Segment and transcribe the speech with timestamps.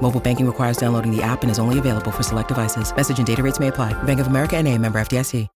[0.00, 2.94] Mobile banking requires downloading the app and is only available for select devices.
[2.96, 3.92] Message and data rates may apply.
[4.04, 5.48] Bank of America and a member FDIC.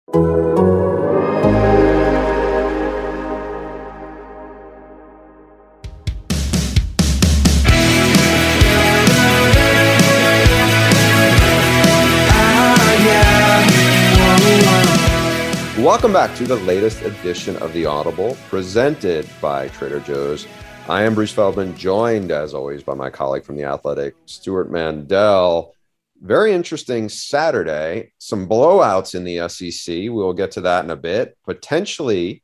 [15.83, 20.47] Welcome back to the latest edition of The Audible, presented by Trader Joe's.
[20.89, 25.73] I am Bruce Feldman, joined as always by my colleague from The Athletic, Stewart Mandel.
[26.21, 28.11] Very interesting Saturday.
[28.17, 29.93] Some blowouts in the SEC.
[29.93, 31.37] We will get to that in a bit.
[31.45, 32.43] Potentially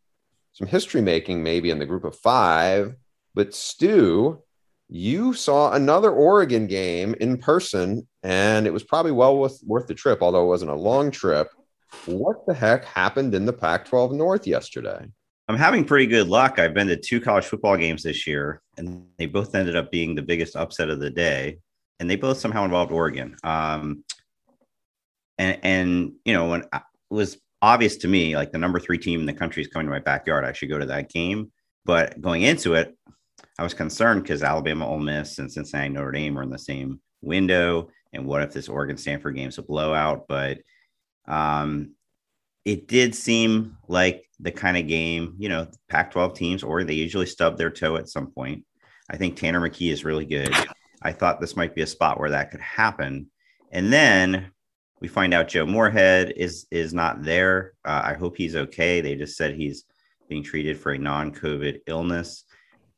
[0.53, 2.95] some history making, maybe in the group of five.
[3.35, 4.41] But Stu,
[4.87, 9.93] you saw another Oregon game in person, and it was probably well worth, worth the
[9.93, 11.49] trip, although it wasn't a long trip.
[12.05, 15.07] What the heck happened in the Pac 12 North yesterday?
[15.49, 16.59] I'm having pretty good luck.
[16.59, 20.13] I've been to two college football games this year, and they both ended up being
[20.13, 21.57] the biggest upset of the day.
[21.99, 23.35] And they both somehow involved Oregon.
[23.43, 24.03] Um,
[25.39, 29.21] and, and, you know, when it was obvious to me, like the number three team
[29.21, 31.51] in the country is coming to my backyard, I should go to that game.
[31.83, 32.95] But going into it,
[33.57, 37.01] I was concerned because Alabama, Ole Miss, and Cincinnati, Notre Dame were in the same
[37.23, 37.89] window.
[38.13, 40.25] And what if this Oregon Stanford game is a blowout?
[40.27, 40.59] But
[41.27, 41.95] um,
[42.69, 46.93] it did seem like the kind of game, you know, Pac 12 teams, or they
[46.93, 48.63] usually stub their toe at some point.
[49.09, 50.53] I think Tanner McKee is really good.
[51.01, 53.31] I thought this might be a spot where that could happen.
[53.71, 54.51] And then
[55.01, 57.73] we find out Joe Moorhead is is not there.
[57.83, 59.01] Uh, I hope he's okay.
[59.01, 59.85] They just said he's
[60.27, 62.43] being treated for a non-COVID illness.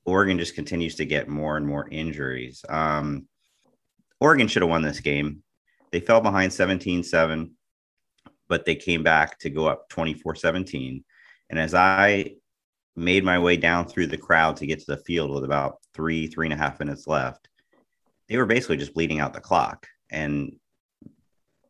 [0.03, 2.65] Oregon just continues to get more and more injuries.
[2.67, 3.25] Um,
[4.19, 5.43] Oregon should have won this game.
[5.93, 7.55] They fell behind 17 7
[8.51, 11.05] but they came back to go up 24 17.
[11.49, 12.33] And as I
[12.97, 16.27] made my way down through the crowd to get to the field with about three,
[16.27, 17.47] three and a half minutes left,
[18.27, 19.87] they were basically just bleeding out the clock.
[20.09, 20.57] And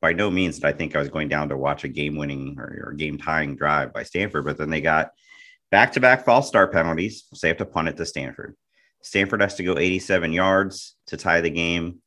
[0.02, 2.56] by no means did I think I was going down to watch a game winning
[2.58, 5.12] or, or game tying drive by Stanford, but then they got
[5.70, 7.26] back to back false start penalties.
[7.32, 8.58] So they have to punt it to Stanford.
[9.04, 12.00] Stanford has to go 87 yards to tie the game.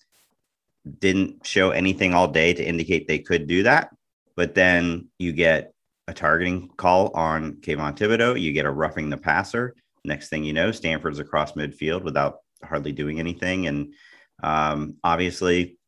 [0.98, 3.90] Didn't show anything all day to indicate they could do that.
[4.36, 5.72] But then you get
[6.08, 8.40] a targeting call on Kayvon Thibodeaux.
[8.40, 9.74] You get a roughing the passer.
[10.04, 13.66] Next thing you know, Stanford's across midfield without hardly doing anything.
[13.66, 13.94] And
[14.42, 15.78] um, obviously,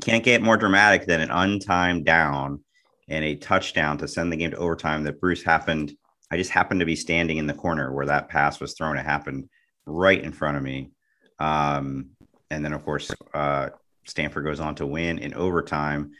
[0.00, 2.62] can't get more dramatic than an untimed down
[3.08, 5.92] and a touchdown to send the game to overtime that Bruce happened.
[6.30, 8.96] I just happened to be standing in the corner where that pass was thrown.
[8.96, 9.48] It happened
[9.86, 10.92] right in front of me.
[11.38, 12.10] Um,
[12.50, 13.70] and then, of course, uh,
[14.06, 16.12] Stanford goes on to win in overtime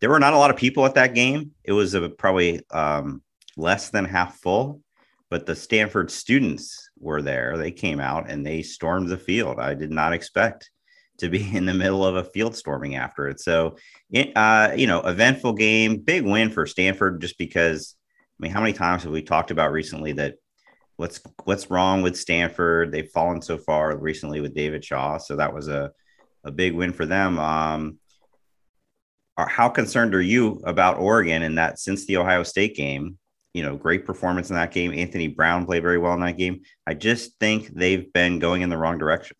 [0.00, 1.52] there were not a lot of people at that game.
[1.64, 3.22] It was a, probably um,
[3.56, 4.80] less than half full,
[5.30, 7.56] but the Stanford students were there.
[7.56, 9.58] They came out and they stormed the field.
[9.58, 10.70] I did not expect
[11.18, 13.40] to be in the middle of a field storming after it.
[13.40, 13.76] So,
[14.36, 17.96] uh, you know, eventful game, big win for Stanford, just because.
[18.36, 20.34] I mean, how many times have we talked about recently that
[20.96, 22.90] what's what's wrong with Stanford?
[22.90, 25.92] They've fallen so far recently with David Shaw, so that was a
[26.42, 27.38] a big win for them.
[27.38, 27.98] Um,
[29.36, 33.18] how concerned are you about Oregon in that since the Ohio State game?
[33.52, 34.92] You know, great performance in that game.
[34.92, 36.62] Anthony Brown played very well in that game.
[36.86, 39.36] I just think they've been going in the wrong direction.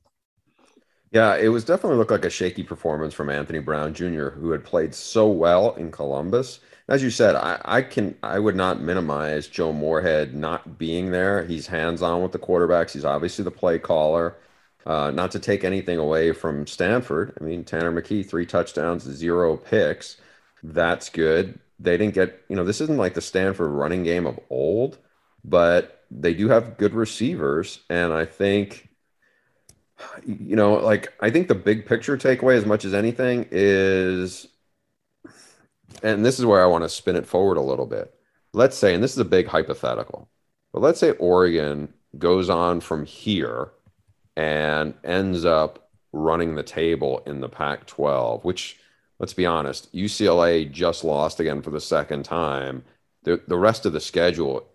[1.10, 4.64] Yeah, it was definitely looked like a shaky performance from Anthony Brown Jr., who had
[4.64, 6.58] played so well in Columbus.
[6.88, 11.44] As you said, I, I can I would not minimize Joe Moorhead not being there.
[11.44, 12.90] He's hands on with the quarterbacks.
[12.90, 14.36] He's obviously the play caller.
[14.86, 17.36] Uh, not to take anything away from Stanford.
[17.40, 20.18] I mean, Tanner McKee, three touchdowns, zero picks.
[20.62, 21.58] That's good.
[21.80, 24.98] They didn't get, you know, this isn't like the Stanford running game of old,
[25.42, 27.80] but they do have good receivers.
[27.88, 28.88] And I think,
[30.26, 34.46] you know, like, I think the big picture takeaway, as much as anything, is,
[36.02, 38.14] and this is where I want to spin it forward a little bit.
[38.52, 40.28] Let's say, and this is a big hypothetical,
[40.72, 43.70] but let's say Oregon goes on from here
[44.36, 48.78] and ends up running the table in the Pac 12, which,
[49.18, 52.84] let's be honest, UCLA just lost again for the second time.
[53.24, 54.66] The, the rest of the schedule,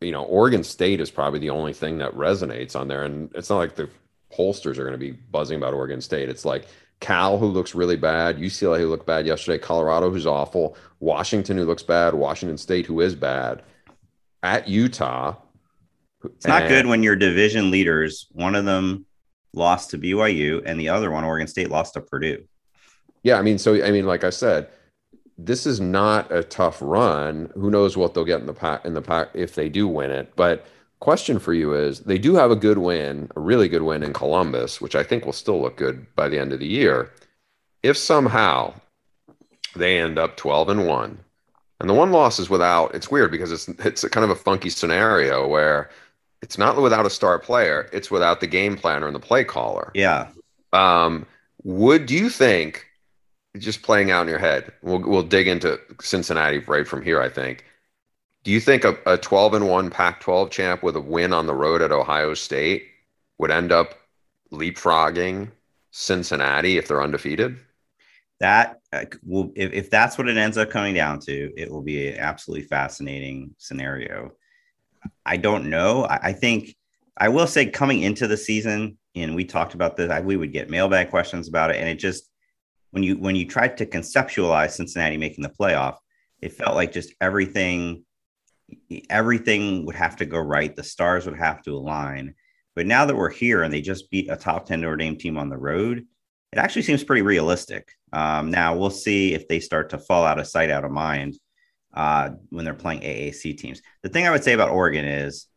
[0.00, 3.04] you know, Oregon State is probably the only thing that resonates on there.
[3.04, 3.88] And it's not like the
[4.32, 6.28] pollsters are going to be buzzing about Oregon State.
[6.28, 6.66] It's like
[7.00, 11.64] Cal, who looks really bad, UCLA, who looked bad yesterday, Colorado, who's awful, Washington, who
[11.64, 13.62] looks bad, Washington State, who is bad,
[14.42, 15.36] at Utah.
[16.24, 19.06] It's not good when your division leaders, one of them
[19.52, 22.44] lost to BYU and the other one, Oregon State, lost to Purdue.
[23.22, 24.68] Yeah, I mean, so I mean, like I said,
[25.36, 27.50] this is not a tough run.
[27.54, 30.10] Who knows what they'll get in the pack in the pack if they do win
[30.10, 30.66] it, but
[31.00, 34.12] question for you is they do have a good win, a really good win in
[34.12, 37.12] Columbus, which I think will still look good by the end of the year.
[37.82, 38.74] If somehow
[39.76, 41.18] they end up 12 and 1,
[41.80, 44.70] and the one loss is without, it's weird because it's it's kind of a funky
[44.70, 45.90] scenario where
[46.42, 49.90] it's not without a star player, it's without the game planner and the play caller.
[49.94, 50.28] Yeah.
[50.72, 51.26] Um,
[51.64, 52.86] would you think
[53.56, 57.28] just playing out in your head, we'll we'll dig into Cincinnati right from here, I
[57.28, 57.64] think
[58.48, 61.46] do you think a, a 12 and 1 Pac 12 champ with a win on
[61.46, 62.86] the road at Ohio State
[63.38, 63.94] would end up
[64.50, 65.50] leapfrogging
[65.90, 67.58] Cincinnati if they're undefeated?
[68.40, 71.82] That uh, will, if, if that's what it ends up coming down to, it will
[71.82, 74.32] be an absolutely fascinating scenario.
[75.24, 76.04] I don't know.
[76.04, 76.74] I, I think
[77.16, 80.52] I will say coming into the season, and we talked about this, I, we would
[80.52, 82.30] get mailbag questions about it, and it just
[82.90, 85.96] when you when you tried to conceptualize Cincinnati making the playoff,
[86.40, 88.04] it felt like just everything
[89.08, 90.74] everything would have to go right.
[90.74, 92.34] The stars would have to align.
[92.76, 95.36] But now that we're here and they just beat a top 10 Notre Dame team
[95.36, 96.06] on the road,
[96.52, 97.90] it actually seems pretty realistic.
[98.12, 101.38] Um, now we'll see if they start to fall out of sight, out of mind
[101.98, 103.82] uh, when they're playing AAC teams.
[104.04, 105.48] The thing I would say about Oregon is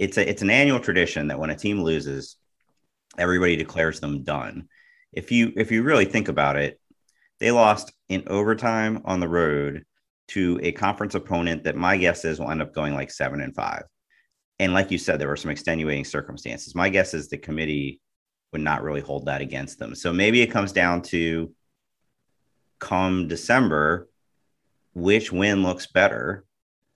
[0.00, 2.36] it's a it's an annual tradition that when a team loses,
[3.16, 4.68] everybody declares them done.
[5.12, 6.80] If you if you really think about it,
[7.38, 9.84] they lost in overtime on the road
[10.28, 13.54] to a conference opponent that my guess is will end up going like seven and
[13.54, 13.84] five.
[14.58, 16.74] And like you said, there were some extenuating circumstances.
[16.74, 18.00] My guess is the committee
[18.52, 19.94] would not really hold that against them.
[19.94, 21.52] So maybe it comes down to
[22.80, 24.08] come December,
[24.94, 26.44] which win looks better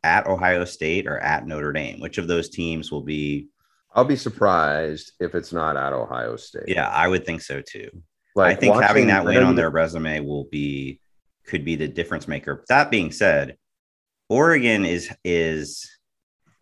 [0.02, 2.00] at Ohio State or at Notre Dame?
[2.00, 3.48] Which of those teams will be?
[3.94, 6.68] I'll be surprised if it's not at Ohio State.
[6.68, 7.90] Yeah, I would think so too.
[8.34, 11.00] Like I think having that win on their resume will be
[11.46, 12.64] could be the difference maker.
[12.68, 13.56] That being said,
[14.28, 15.90] Oregon is is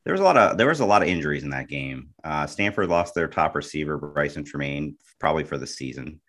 [0.05, 2.11] there was a lot of there was a lot of injuries in that game.
[2.25, 6.21] Uh, Stanford lost their top receiver Brycen Tremayne probably for the season,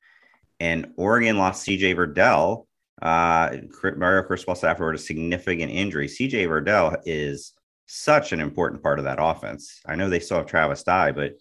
[0.59, 1.95] and Oregon lost C.J.
[1.95, 2.65] Verdell.
[3.01, 3.57] Uh,
[3.95, 6.07] Mario Cristobal suffered a significant injury.
[6.07, 6.45] C.J.
[6.47, 7.53] Verdell is
[7.85, 9.79] such an important part of that offense.
[9.85, 11.33] I know they still have Travis Dye, but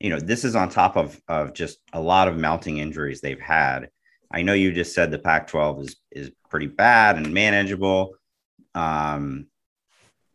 [0.00, 3.40] you know this is on top of of just a lot of mounting injuries they've
[3.40, 3.90] had.
[4.30, 8.14] I know you just said the Pac-12 is is pretty bad and manageable.
[8.74, 9.46] Um,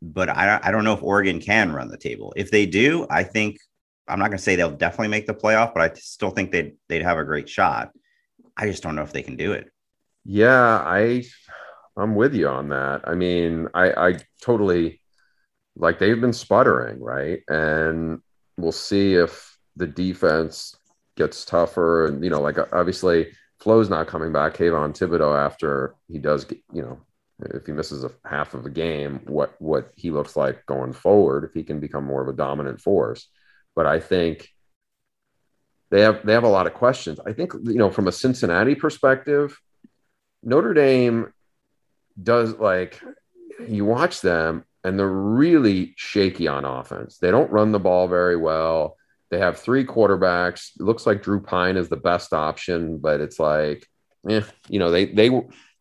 [0.01, 2.33] but I, I don't know if Oregon can run the table.
[2.35, 3.57] If they do, I think
[4.07, 6.73] I'm not going to say they'll definitely make the playoff, but I still think they'd
[6.89, 7.91] they'd have a great shot.
[8.57, 9.69] I just don't know if they can do it.
[10.25, 11.23] Yeah, I
[11.97, 13.01] I'm with you on that.
[13.07, 15.01] I mean, I I totally
[15.75, 17.41] like they've been sputtering, right?
[17.49, 18.21] And
[18.57, 20.75] we'll see if the defense
[21.17, 24.55] gets tougher and you know, like obviously Flowe's not coming back.
[24.55, 26.99] Kayvon Thibodeaux after he does, you know,
[27.39, 31.43] if he misses a half of the game, what what he looks like going forward,
[31.43, 33.27] if he can become more of a dominant force.
[33.75, 34.49] But I think
[35.91, 37.19] they have they have a lot of questions.
[37.25, 39.59] I think you know from a Cincinnati perspective,
[40.43, 41.33] Notre Dame
[42.21, 43.01] does like
[43.67, 47.17] you watch them and they're really shaky on offense.
[47.17, 48.97] They don't run the ball very well.
[49.31, 50.71] They have three quarterbacks.
[50.79, 53.87] It looks like Drew Pyne is the best option, but it's like,
[54.29, 55.31] eh, you know, they they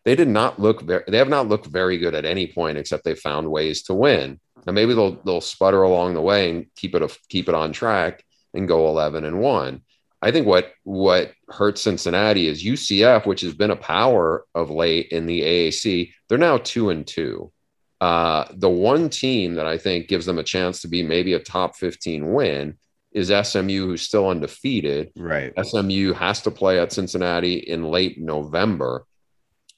[0.05, 3.05] they did not look very, they have not looked very good at any point except
[3.05, 4.41] they found ways to win.
[4.67, 7.73] Now maybe they'll they'll sputter along the way and keep it a, keep it on
[7.73, 9.83] track and go 11 and 1.
[10.23, 15.09] I think what what hurts Cincinnati is UCF, which has been a power of late
[15.09, 16.13] in the AAC.
[16.29, 17.53] They're now two and two.
[18.01, 21.39] Uh, the one team that I think gives them a chance to be maybe a
[21.39, 22.79] top 15 win
[23.13, 25.13] is SMU, who's still undefeated.
[25.17, 25.53] Right.
[25.63, 29.07] SMU has to play at Cincinnati in late November.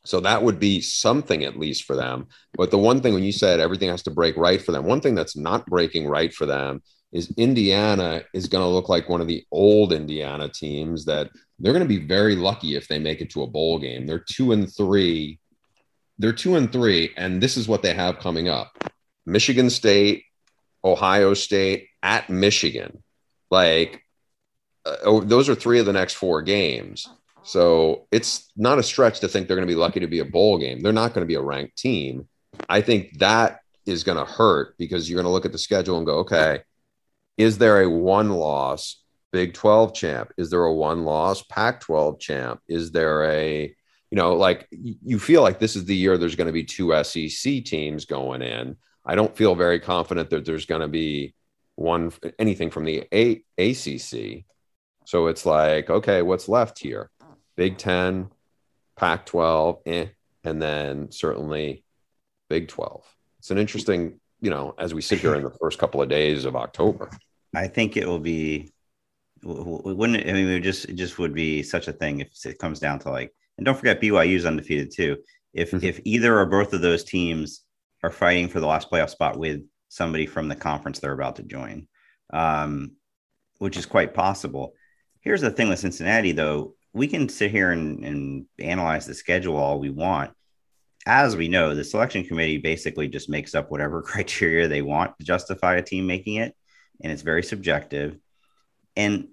[0.06, 2.28] So that would be something at least for them.
[2.56, 5.00] But the one thing when you said everything has to break right for them, one
[5.00, 6.82] thing that's not breaking right for them
[7.14, 11.73] is Indiana is going to look like one of the old Indiana teams that they're
[11.73, 14.04] going to be very lucky if they make it to a bowl game.
[14.04, 15.38] They're two and three.
[16.18, 18.92] They're two and three, and this is what they have coming up
[19.25, 20.25] Michigan State,
[20.85, 23.02] Ohio State, at Michigan.
[23.50, 24.02] Like
[24.85, 27.09] uh, oh, those are three of the next four games.
[27.44, 30.25] So it's not a stretch to think they're going to be lucky to be a
[30.25, 30.80] bowl game.
[30.80, 32.28] They're not going to be a ranked team.
[32.68, 35.99] I think that is going to hurt because you're going to look at the schedule
[35.99, 36.62] and go, okay,
[37.37, 40.33] is there a one loss Big 12 champ?
[40.37, 42.61] Is there a one loss Pac 12 champ?
[42.69, 43.75] Is there a,
[44.11, 46.93] you know, like you feel like this is the year there's going to be two
[47.03, 48.76] SEC teams going in.
[49.05, 51.35] I don't feel very confident that there's going to be
[51.75, 54.45] one anything from the a- ACC.
[55.05, 57.11] So it's like, okay, what's left here?
[57.57, 58.31] Big 10,
[58.97, 60.07] Pac 12, eh,
[60.45, 61.85] and then certainly
[62.49, 63.05] Big 12.
[63.38, 66.44] It's an interesting, you know, as we sit here in the first couple of days
[66.44, 67.10] of October.
[67.56, 68.72] I think it will be
[69.42, 72.58] wouldn't it, I mean it just it just would be such a thing if it
[72.58, 75.16] comes down to like and don't forget BYU is undefeated too.
[75.52, 75.84] If mm-hmm.
[75.84, 77.62] if either or both of those teams
[78.02, 81.42] are fighting for the last playoff spot with somebody from the conference they're about to
[81.42, 81.86] join,
[82.32, 82.92] um,
[83.58, 84.74] which is quite possible.
[85.20, 89.56] Here's the thing with Cincinnati though, we can sit here and, and analyze the schedule
[89.56, 90.32] all we want.
[91.06, 95.25] As we know, the selection committee basically just makes up whatever criteria they want to
[95.25, 96.54] justify a team making it,
[97.02, 98.16] and it's very subjective.
[98.96, 99.28] And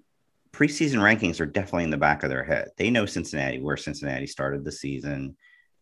[0.52, 2.68] preseason rankings are definitely in the back of their head.
[2.76, 5.36] They know Cincinnati, where Cincinnati started the season.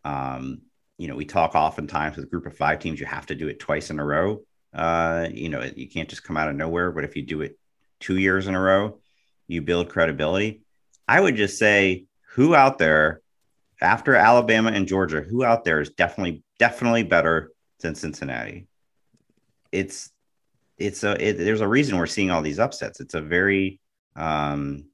[0.04, 0.62] Um,
[0.97, 3.49] you know, we talk oftentimes with a group of five teams, you have to do
[3.49, 4.42] it twice in a row.
[4.73, 7.59] Uh, you know, you can't just come out of nowhere, but if you do it
[7.99, 9.00] two years in a row,
[9.49, 10.62] you build credibility.
[11.09, 12.04] I would just say,
[12.35, 13.23] who out there
[13.80, 18.66] after Alabama and Georgia, who out there is definitely, definitely better than Cincinnati?
[19.72, 20.10] It's,
[20.78, 23.00] it's a, it, there's a reason we're seeing all these upsets.
[23.00, 23.80] It's a very,
[24.16, 24.84] um,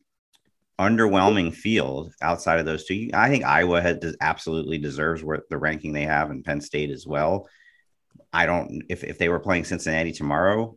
[0.78, 3.10] underwhelming field outside of those two.
[3.14, 7.06] I think Iowa has, absolutely deserves where the ranking they have, and Penn State as
[7.06, 7.48] well.
[8.32, 10.76] I don't if if they were playing Cincinnati tomorrow,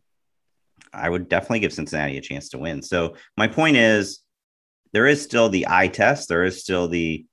[0.94, 2.82] I would definitely give Cincinnati a chance to win.
[2.82, 4.22] So my point is,
[4.94, 6.30] there is still the eye test.
[6.30, 7.26] There is still the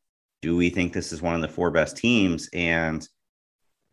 [0.42, 2.48] do we think this is one of the four best teams?
[2.52, 3.06] And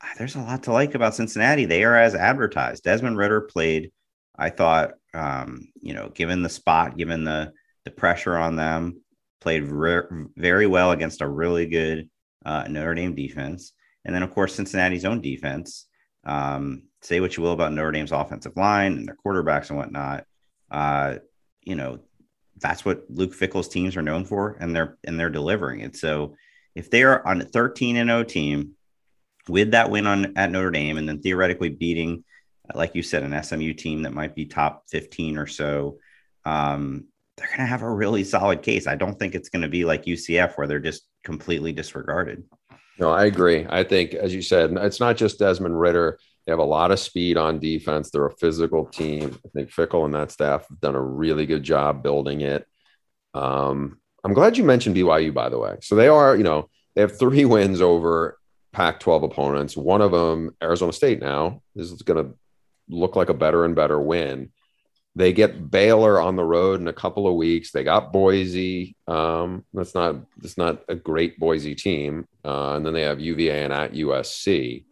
[0.02, 1.66] ah, there's a lot to like about Cincinnati.
[1.66, 2.84] They are as advertised.
[2.84, 3.92] Desmond Ridder played,
[4.38, 7.54] I thought, um, you know, given the spot, given the
[7.86, 9.02] the pressure on them,
[9.42, 12.10] played re- very well against a really good
[12.46, 13.74] uh, Notre Dame defense.
[14.06, 15.88] And then, of course, Cincinnati's own defense.
[16.26, 20.26] Um, say what you will about Notre Dame's offensive line and their quarterbacks and whatnot.
[20.72, 21.16] Uh,
[21.62, 22.00] you know,
[22.60, 25.96] that's what Luke Fickell's teams are known for, and they're and they're delivering it.
[25.96, 26.36] So
[26.76, 28.72] if they are on a 13 and 0 team
[29.48, 32.24] with that win on at Notre Dame, and then theoretically beating,
[32.74, 35.98] like you said, an SMU team that might be top 15 or so,
[36.46, 37.06] um,
[37.38, 38.88] they're going to have a really solid case.
[38.88, 42.44] I don't think it's going to be like UCF where they're just completely disregarded.
[43.00, 43.66] No, I agree.
[43.68, 46.20] I think, as you said, it's not just Desmond Ridder.
[46.46, 48.10] They have a lot of speed on defense.
[48.10, 49.40] They're a physical team.
[49.46, 52.68] I think Fickell and that staff have done a really good job building it.
[53.34, 55.78] Um, I'm glad you mentioned BYU, by the way.
[55.82, 58.38] So they are, you know, they have three wins over
[58.74, 59.78] Pac 12 opponents.
[59.78, 62.34] One of them, Arizona State now, this is going to
[62.90, 64.52] look like a better and better win.
[65.16, 67.72] They get Baylor on the road in a couple of weeks.
[67.72, 68.96] They got Boise.
[69.08, 72.26] Um, that's not that's not a great Boise team.
[72.44, 74.86] Uh, and then they have UVA and at USC.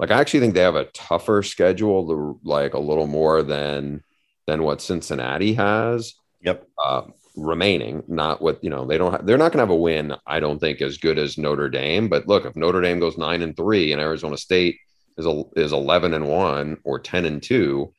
[0.00, 4.02] Like I actually think they have a tougher schedule, to, like a little more than
[4.46, 6.14] than what Cincinnati has.
[6.42, 6.66] Yep.
[6.82, 7.02] Uh,
[7.36, 8.86] remaining, not what you know.
[8.86, 9.12] They don't.
[9.12, 10.14] Have, they're not going to have a win.
[10.26, 12.08] I don't think as good as Notre Dame.
[12.08, 14.78] But look, if Notre Dame goes nine and three and Arizona State
[15.18, 17.92] is a, is eleven and one or ten and two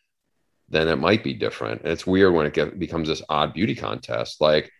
[0.71, 1.81] then it might be different.
[1.81, 4.39] And it's weird when it get, becomes this odd beauty contest.
[4.39, 4.71] Like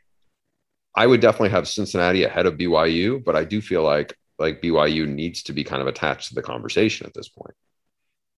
[0.96, 5.08] I would definitely have Cincinnati ahead of BYU, but I do feel like like BYU
[5.08, 7.56] needs to be kind of attached to the conversation at this point.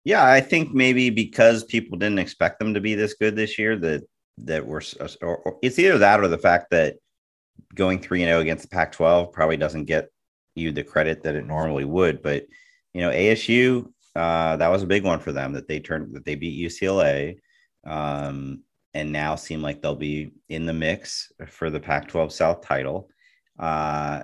[0.03, 3.77] Yeah, I think maybe because people didn't expect them to be this good this year,
[3.77, 4.03] that
[4.39, 4.81] that we're
[5.21, 6.97] or, or it's either that or the fact that
[7.73, 10.09] going three and zero oh against the Pac-12 probably doesn't get
[10.55, 12.21] you the credit that it normally would.
[12.21, 12.45] But
[12.93, 16.25] you know, ASU uh, that was a big one for them that they turned that
[16.25, 17.37] they beat UCLA,
[17.85, 18.61] um,
[18.93, 23.09] and now seem like they'll be in the mix for the Pac-12 South title.
[23.57, 24.23] Uh,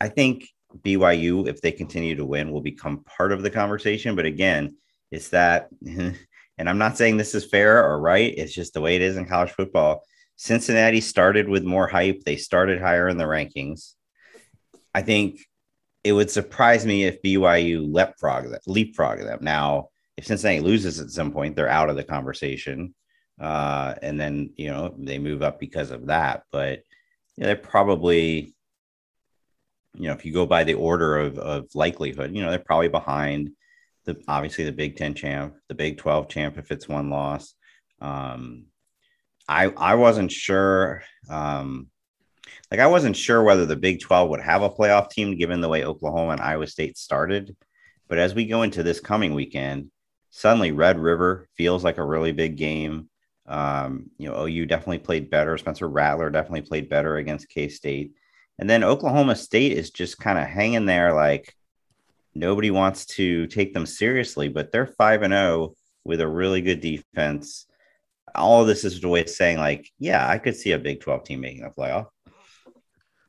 [0.00, 0.48] I think
[0.80, 4.16] BYU, if they continue to win, will become part of the conversation.
[4.16, 4.76] But again,
[5.10, 6.16] it's that, and
[6.58, 8.34] I'm not saying this is fair or right.
[8.36, 10.02] It's just the way it is in college football.
[10.36, 12.22] Cincinnati started with more hype.
[12.24, 13.94] They started higher in the rankings.
[14.94, 15.40] I think
[16.02, 19.38] it would surprise me if BYU leapfrog them, leapfrog them.
[19.42, 22.94] Now, if Cincinnati loses at some point, they're out of the conversation,
[23.40, 26.44] uh, and then you know they move up because of that.
[26.52, 26.82] But
[27.36, 28.54] they're probably,
[29.94, 32.88] you know, if you go by the order of, of likelihood, you know, they're probably
[32.88, 33.50] behind
[34.04, 37.54] the obviously the Big Ten champ, the Big Twelve champ if it's one loss.
[38.00, 38.66] Um,
[39.48, 41.02] I I wasn't sure.
[41.28, 41.88] Um,
[42.70, 45.68] like I wasn't sure whether the Big 12 would have a playoff team given the
[45.68, 47.56] way Oklahoma and Iowa State started.
[48.08, 49.90] But as we go into this coming weekend,
[50.30, 53.08] suddenly Red River feels like a really big game.
[53.46, 55.56] Um, you know, OU definitely played better.
[55.58, 58.12] Spencer Rattler definitely played better against K State.
[58.58, 61.54] And then Oklahoma State is just kind of hanging there like
[62.34, 66.80] nobody wants to take them seriously, but they're 5 and 0 with a really good
[66.80, 67.66] defense.
[68.34, 71.00] All of this is a way of saying, like, yeah, I could see a Big
[71.00, 72.06] 12 team making a playoff.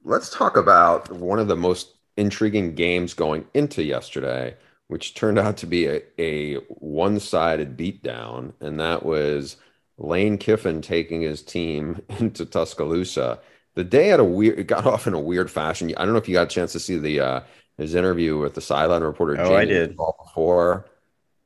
[0.03, 4.55] Let's talk about one of the most intriguing games going into yesterday,
[4.87, 8.53] which turned out to be a, a one sided beatdown.
[8.59, 9.57] And that was
[9.97, 13.39] Lane Kiffin taking his team into Tuscaloosa.
[13.75, 15.93] The day had a weird, it got off in a weird fashion.
[15.95, 17.41] I don't know if you got a chance to see the uh,
[17.77, 19.39] his interview with the sideline reporter.
[19.39, 20.85] Oh, Jamie I did before,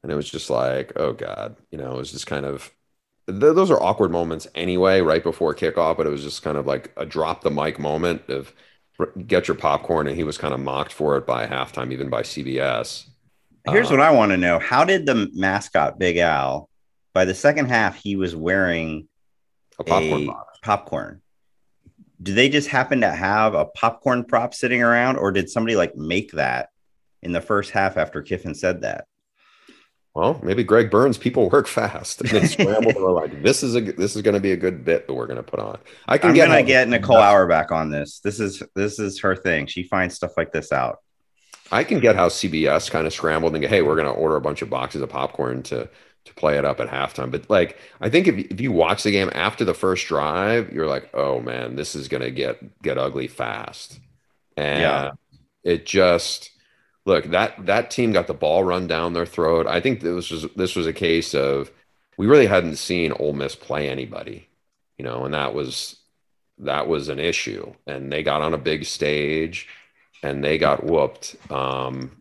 [0.03, 2.71] and it was just like, oh god, you know, it was just kind of.
[3.27, 5.98] Th- those are awkward moments anyway, right before kickoff.
[5.98, 8.53] But it was just kind of like a drop the mic moment of
[9.25, 12.21] get your popcorn, and he was kind of mocked for it by halftime, even by
[12.21, 13.07] CBS.
[13.67, 16.69] Here's what I want to know: How did the mascot Big Al?
[17.13, 19.07] By the second half, he was wearing
[19.79, 20.29] a popcorn.
[20.29, 21.21] A popcorn
[22.22, 25.96] do they just happen to have a popcorn prop sitting around or did somebody like
[25.96, 26.70] make that
[27.22, 29.06] in the first half after Kiffin said that?
[30.16, 31.18] Well, maybe Greg Byrne's.
[31.18, 32.22] People work fast.
[32.30, 32.96] And they scrambled.
[32.96, 35.14] and were like, "This is a this is going to be a good bit that
[35.14, 38.20] we're going to put on." I can I'm get gonna get Nicole Auerbach on this.
[38.20, 39.68] This is this is her thing.
[39.68, 40.98] She finds stuff like this out.
[41.72, 44.36] I can get how CBS kind of scrambled and go, "Hey, we're going to order
[44.36, 45.90] a bunch of boxes of popcorn to
[46.26, 47.32] to play it up at halftime.
[47.32, 50.88] But like, I think if, if you watch the game after the first drive, you're
[50.88, 54.00] like, oh man, this is gonna get get ugly fast.
[54.58, 55.12] And yeah.
[55.64, 56.52] it just
[57.06, 59.68] look that that team got the ball run down their throat.
[59.68, 61.72] I think this was this was a case of
[62.18, 64.50] we really hadn't seen Ole Miss play anybody,
[64.98, 65.96] you know, and that was
[66.60, 67.74] that was an issue.
[67.88, 69.68] And they got on a big stage
[70.22, 71.38] and they got whooped.
[71.50, 72.19] Um,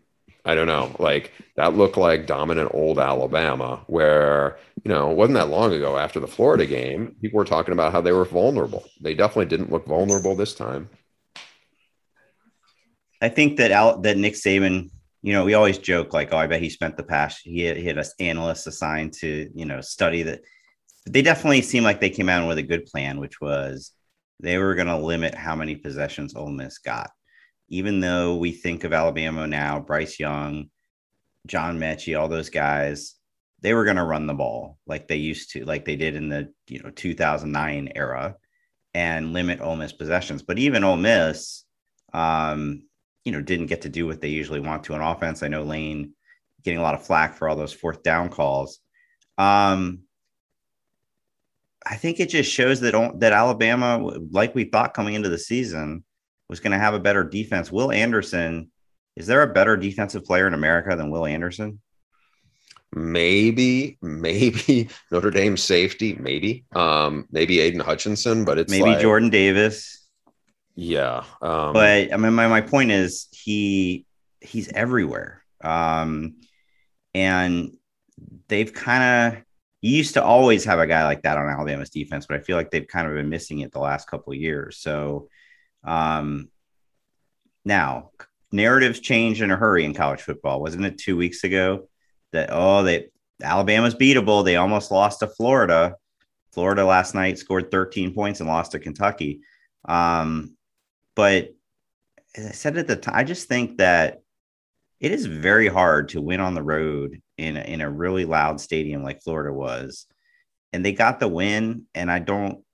[0.48, 0.96] I don't know.
[0.98, 5.98] Like that looked like dominant old Alabama, where, you know, it wasn't that long ago
[5.98, 8.82] after the Florida game, people were talking about how they were vulnerable.
[8.98, 10.88] They definitely didn't look vulnerable this time.
[13.20, 14.88] I think that Al, that Nick Saban,
[15.20, 17.76] you know, we always joke like, oh, I bet he spent the past, he had,
[17.76, 20.40] he had us analysts assigned to, you know, study that.
[21.04, 23.92] They definitely seem like they came out with a good plan, which was
[24.40, 27.10] they were going to limit how many possessions Ole Miss got
[27.68, 30.70] even though we think of Alabama now, Bryce Young,
[31.46, 33.14] John Metchie, all those guys,
[33.60, 36.28] they were going to run the ball like they used to, like they did in
[36.28, 38.36] the you know 2009 era,
[38.94, 40.42] and limit Ole Miss possessions.
[40.42, 41.64] But even Ole Miss,
[42.12, 42.82] um,
[43.24, 45.42] you know, didn't get to do what they usually want to on offense.
[45.42, 46.12] I know Lane
[46.62, 48.78] getting a lot of flack for all those fourth down calls.
[49.36, 50.00] Um,
[51.84, 53.98] I think it just shows that that Alabama,
[54.30, 56.04] like we thought coming into the season,
[56.48, 57.70] was going to have a better defense.
[57.70, 58.70] Will Anderson,
[59.16, 61.80] is there a better defensive player in America than Will Anderson?
[62.92, 69.30] Maybe, maybe Notre Dame safety, maybe, um, maybe Aidan Hutchinson, but it's maybe like, Jordan
[69.30, 70.06] Davis.
[70.74, 74.06] Yeah, um, but I mean, my my point is he
[74.40, 76.36] he's everywhere, um,
[77.14, 77.76] and
[78.46, 79.42] they've kind of
[79.80, 82.56] you used to always have a guy like that on Alabama's defense, but I feel
[82.56, 84.78] like they've kind of been missing it the last couple of years.
[84.78, 85.28] So
[85.84, 86.48] um,
[87.64, 88.10] now,
[88.50, 90.60] narratives change in a hurry in college football.
[90.60, 91.88] Wasn't it two weeks ago
[92.32, 93.08] that, oh, they
[93.42, 94.44] Alabama's beatable.
[94.44, 95.96] They almost lost to Florida.
[96.52, 99.40] Florida last night scored 13 points and lost to Kentucky.
[99.86, 100.56] Um,
[101.14, 101.54] but
[102.34, 104.22] as I said at the time, I just think that
[105.00, 108.60] it is very hard to win on the road in a, in a really loud
[108.60, 110.06] stadium like Florida was.
[110.72, 111.86] And they got the win.
[111.94, 112.64] And I don't,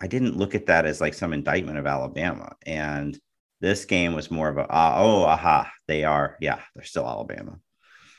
[0.00, 2.56] I didn't look at that as like some indictment of Alabama.
[2.64, 3.18] And
[3.60, 7.58] this game was more of a, uh, oh, aha, they are, yeah, they're still Alabama.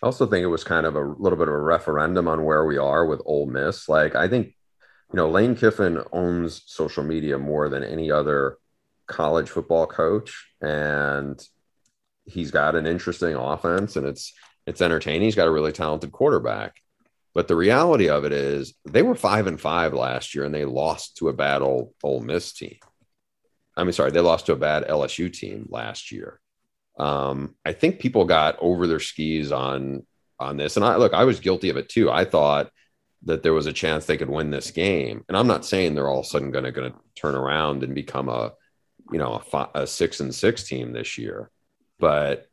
[0.03, 2.65] I also think it was kind of a little bit of a referendum on where
[2.65, 3.89] we are with Ole Miss.
[3.89, 8.57] Like, I think, you know, Lane Kiffin owns social media more than any other
[9.07, 10.47] college football coach.
[10.61, 11.43] And
[12.25, 14.33] he's got an interesting offense and it's,
[14.65, 15.23] it's entertaining.
[15.23, 16.80] He's got a really talented quarterback.
[17.33, 20.65] But the reality of it is they were five and five last year and they
[20.65, 22.77] lost to a bad old Ole Miss team.
[23.77, 26.39] I mean, sorry, they lost to a bad LSU team last year.
[26.99, 30.05] Um, I think people got over their skis on
[30.39, 30.75] on this.
[30.75, 32.11] And I look, I was guilty of it too.
[32.11, 32.69] I thought
[33.23, 35.23] that there was a chance they could win this game.
[35.27, 37.83] And I'm not saying they're all of a sudden going to going to turn around
[37.83, 38.53] and become a,
[39.11, 41.51] you know, a, five, a six and six team this year.
[41.99, 42.47] But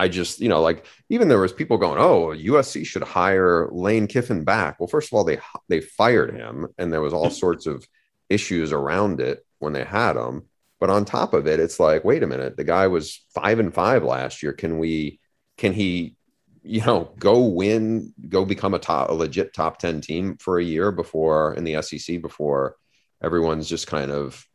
[0.00, 4.06] I just, you know, like even there was people going, "Oh, USC should hire Lane
[4.06, 7.66] Kiffin back." Well, first of all, they they fired him, and there was all sorts
[7.66, 7.86] of
[8.30, 10.44] issues around it when they had him.
[10.80, 13.74] But on top of it, it's like, wait a minute, the guy was five and
[13.74, 14.54] five last year.
[14.54, 15.20] Can we?
[15.58, 16.16] Can he
[16.62, 20.64] you know, go win, go become a top, a legit top 10 team for a
[20.64, 22.76] year before in the SEC before
[23.22, 24.46] everyone's just kind of,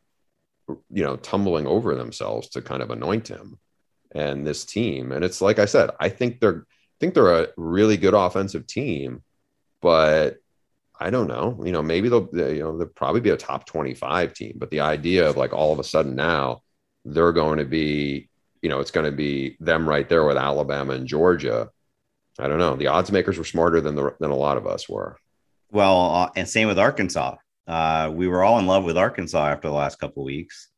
[0.68, 3.58] you know, tumbling over themselves to kind of anoint him
[4.16, 5.12] and this team.
[5.12, 8.66] And it's like I said, I think they're, I think they're a really good offensive
[8.66, 9.22] team,
[9.82, 10.38] but
[10.98, 11.60] I don't know.
[11.62, 14.54] You know, maybe they'll, you know, they'll probably be a top 25 team.
[14.56, 16.62] But the idea of like all of a sudden now
[17.04, 18.30] they're going to be,
[18.62, 21.68] you know, it's going to be them right there with Alabama and Georgia.
[22.38, 22.76] I don't know.
[22.76, 25.18] The odds makers were smarter than the than a lot of us were.
[25.70, 27.36] Well, uh, and same with Arkansas.
[27.66, 30.68] Uh, we were all in love with Arkansas after the last couple weeks,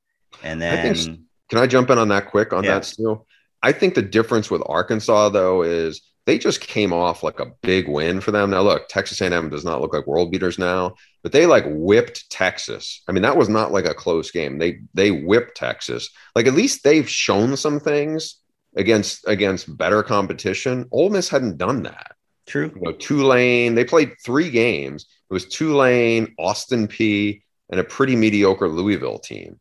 [0.42, 2.74] and then I think, can I jump in on that quick on yeah.
[2.74, 3.26] that still?
[3.62, 7.88] I think the difference with Arkansas though is they just came off like a big
[7.88, 8.50] win for them.
[8.50, 12.28] Now, look, Texas A&M does not look like world beaters now, but they like whipped
[12.30, 13.02] Texas.
[13.08, 14.58] I mean, that was not like a close game.
[14.58, 16.10] They they whipped Texas.
[16.34, 18.36] Like at least they've shown some things
[18.76, 20.86] against against better competition.
[20.92, 22.12] Ole Miss hadn't done that.
[22.46, 22.72] True.
[22.74, 23.74] You know, Tulane.
[23.74, 25.06] They played three games.
[25.30, 27.40] It was Tulane, Austin Peay,
[27.70, 29.58] and a pretty mediocre Louisville team.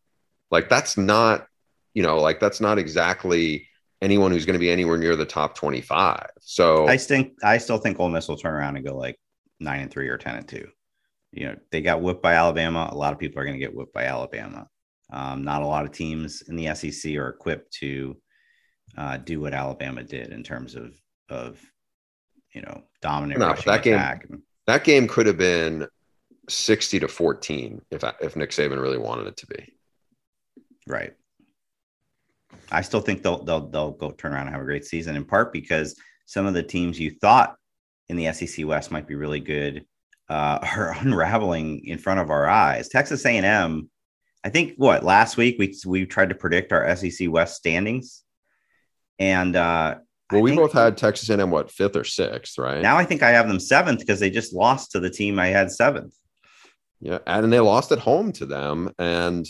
[0.52, 1.48] Like that's not,
[1.94, 3.68] you know, like that's not exactly
[4.02, 6.28] anyone who's going to be anywhere near the top 25.
[6.42, 9.20] So I think I still think Ole Miss will turn around and go like
[9.60, 10.68] nine and three or 10 and two.
[11.32, 12.90] You know, they got whipped by Alabama.
[12.92, 14.68] A lot of people are going to get whipped by Alabama.
[15.12, 18.18] Um, not a lot of teams in the SEC are equipped to
[18.98, 21.62] uh, do what Alabama did in terms of of
[22.54, 24.44] you know dominant no, that game.
[24.66, 25.88] That game could have been
[26.50, 29.74] 60 to 14 if if Nick Saban really wanted it to be.
[30.88, 31.14] Right.
[32.72, 35.26] I still think they'll they'll they'll go turn around and have a great season in
[35.26, 37.56] part because some of the teams you thought
[38.10, 39.86] in the SEC West might be really good
[40.30, 42.90] uh, are unraveling in front of our eyes.
[42.90, 43.90] Texas A&M,
[44.44, 48.24] I think what last week we we tried to predict our SEC West standings,
[49.20, 49.96] and uh,
[50.32, 52.82] well, I we both had Texas A&M what fifth or sixth, right?
[52.82, 55.48] Now I think I have them seventh because they just lost to the team I
[55.48, 56.14] had seventh.
[57.00, 59.46] Yeah, and they lost at home to them, and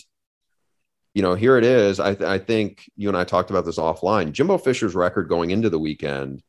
[1.18, 2.00] you know, here it is.
[2.00, 4.34] I, th- I think you and I talked about this offline.
[4.34, 6.44] Jimbo Fisher's record going into the weekend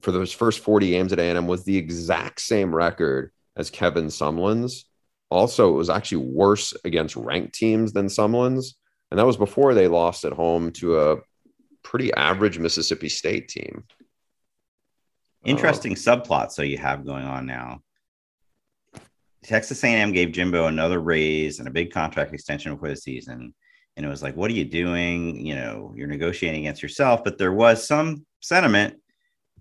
[0.00, 4.86] for those first 40 games at A&M was the exact same record as Kevin Sumlin's.
[5.28, 8.76] Also, it was actually worse against ranked teams than Sumlin's.
[9.10, 11.16] And that was before they lost at home to a
[11.82, 13.84] pretty average Mississippi State team.
[15.44, 16.50] Interesting subplot.
[16.50, 17.82] So you have going on now.
[19.42, 23.52] Texas A&M gave Jimbo another raise and a big contract extension for the season
[23.96, 25.44] and it was like what are you doing?
[25.44, 27.24] You know you're negotiating against yourself.
[27.24, 28.96] But there was some sentiment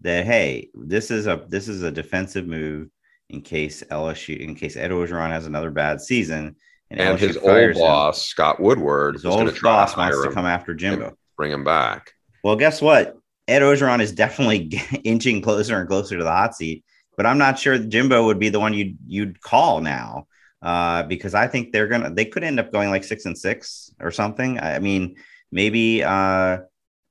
[0.01, 2.89] that hey this is a this is a defensive move
[3.29, 6.55] in case LSU in case Ed Orgeron has another bad season
[6.89, 10.73] and, and his old boss him, Scott Woodward his old boss wants to come after
[10.73, 11.15] Jimbo.
[11.37, 12.11] bring him back.
[12.43, 13.17] Well guess what?
[13.47, 16.83] Ed Orgeron is definitely inching closer and closer to the hot seat
[17.15, 20.27] but I'm not sure Jimbo would be the one you'd you'd call now
[20.63, 23.91] uh, because I think they're gonna they could end up going like six and six
[23.99, 24.59] or something.
[24.59, 25.17] I mean,
[25.51, 26.59] maybe uh,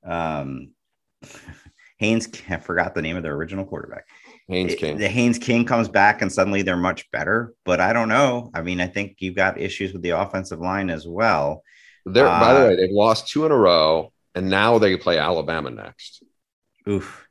[0.03, 0.71] um,
[1.99, 2.27] Haynes.
[2.49, 4.05] I forgot the name of their original quarterback.
[4.47, 4.97] Haynes King.
[4.97, 7.53] The Haynes King comes back and suddenly they're much better.
[7.63, 8.49] But I don't know.
[8.53, 11.63] I mean, I think you've got issues with the offensive line as well.
[12.05, 14.97] They're, uh, by the uh, way, they've lost two in a row, and now they
[14.97, 16.23] play Alabama next.
[16.89, 17.25] Oof.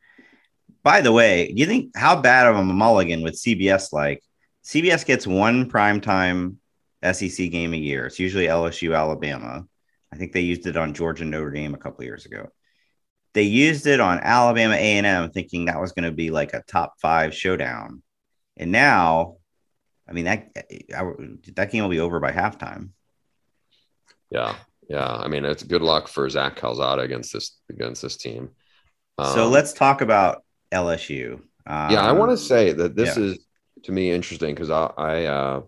[0.82, 4.22] By the way, do you think how bad of a mulligan would CBS like
[4.64, 6.56] CBS gets one primetime
[7.02, 8.06] SEC game a year.
[8.06, 9.66] It's usually LSU, Alabama.
[10.12, 12.48] I think they used it on Georgia Notre Dame a couple years ago.
[13.34, 16.94] They used it on Alabama A&M, thinking that was going to be like a top
[17.00, 18.02] five showdown.
[18.56, 19.36] And now,
[20.08, 20.48] I mean that
[21.54, 22.90] that game will be over by halftime.
[24.30, 24.56] Yeah,
[24.88, 25.06] yeah.
[25.06, 28.50] I mean, it's good luck for Zach Calzada against this against this team.
[29.16, 31.34] Um, so let's talk about LSU.
[31.66, 33.24] Um, yeah, I want to say that this yeah.
[33.24, 33.38] is
[33.84, 35.62] to me interesting because I I, uh,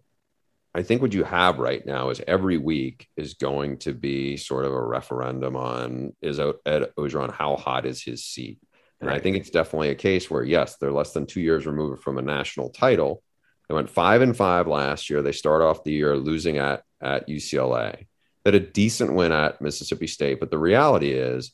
[0.74, 4.64] I think what you have right now is every week is going to be sort
[4.64, 8.58] of a referendum on is Ed Orgeron how hot is his seat,
[9.00, 9.16] and right.
[9.16, 12.18] I think it's definitely a case where yes, they're less than two years removed from
[12.18, 13.22] a national title.
[13.68, 15.22] They went five and five last year.
[15.22, 18.06] They start off the year losing at at UCLA.
[18.44, 21.52] They had a decent win at Mississippi State, but the reality is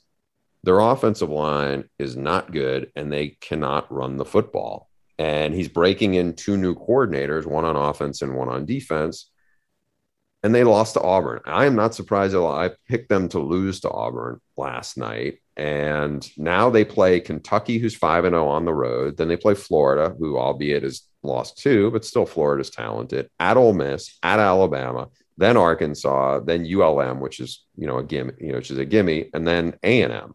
[0.62, 4.89] their offensive line is not good and they cannot run the football
[5.20, 9.30] and he's breaking in two new coordinators, one on offense and one on defense.
[10.42, 11.40] And they lost to Auburn.
[11.44, 12.34] I am not surprised.
[12.34, 12.50] At all.
[12.50, 15.42] I picked them to lose to Auburn last night.
[15.58, 19.18] And now they play Kentucky, who's 5 0 on the road.
[19.18, 23.74] Then they play Florida, who, albeit is lost two, but still Florida's talented, at Ole
[23.74, 28.56] Miss, at Alabama, then Arkansas, then ULM, which is, you know, a gimme, you know,
[28.56, 30.34] which is a gimme, and then A&M.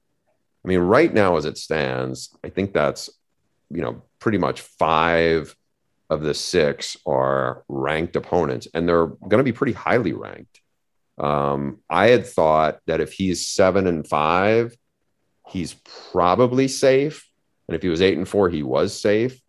[0.64, 3.10] I mean, right now as it stands, I think that's
[3.70, 5.56] you know, pretty much five
[6.10, 10.62] of the six are ranked opponents, and they're going to be pretty highly ranked.
[11.18, 14.76] Um, I had thought that if he's seven and five,
[15.48, 15.76] he's
[16.12, 17.30] probably safe.
[17.68, 19.42] And if he was eight and four, he was safe.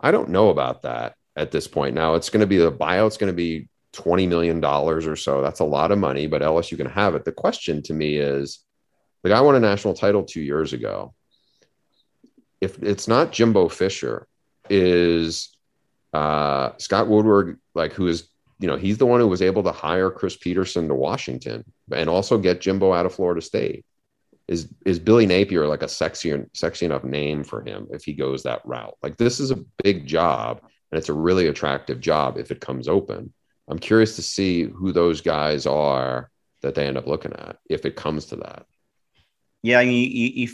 [0.00, 1.94] I don't know about that at this point.
[1.94, 5.42] Now it's going to be the buyout's going to be $20 million or so.
[5.42, 7.24] That's a lot of money, but LSU can have it.
[7.24, 8.60] The question to me is
[9.22, 11.14] the guy won a national title two years ago.
[12.60, 14.26] If it's not Jimbo Fisher,
[14.70, 15.56] is
[16.12, 19.72] uh, Scott Woodward, like who is, you know, he's the one who was able to
[19.72, 23.84] hire Chris Petersen to Washington and also get Jimbo out of Florida State.
[24.46, 28.42] Is is Billy Napier like a sexy sexy enough name for him if he goes
[28.42, 28.94] that route?
[29.02, 32.86] Like this is a big job and it's a really attractive job if it comes
[32.86, 33.32] open.
[33.68, 37.86] I'm curious to see who those guys are that they end up looking at if
[37.86, 38.66] it comes to that.
[39.62, 40.48] Yeah, you, you, you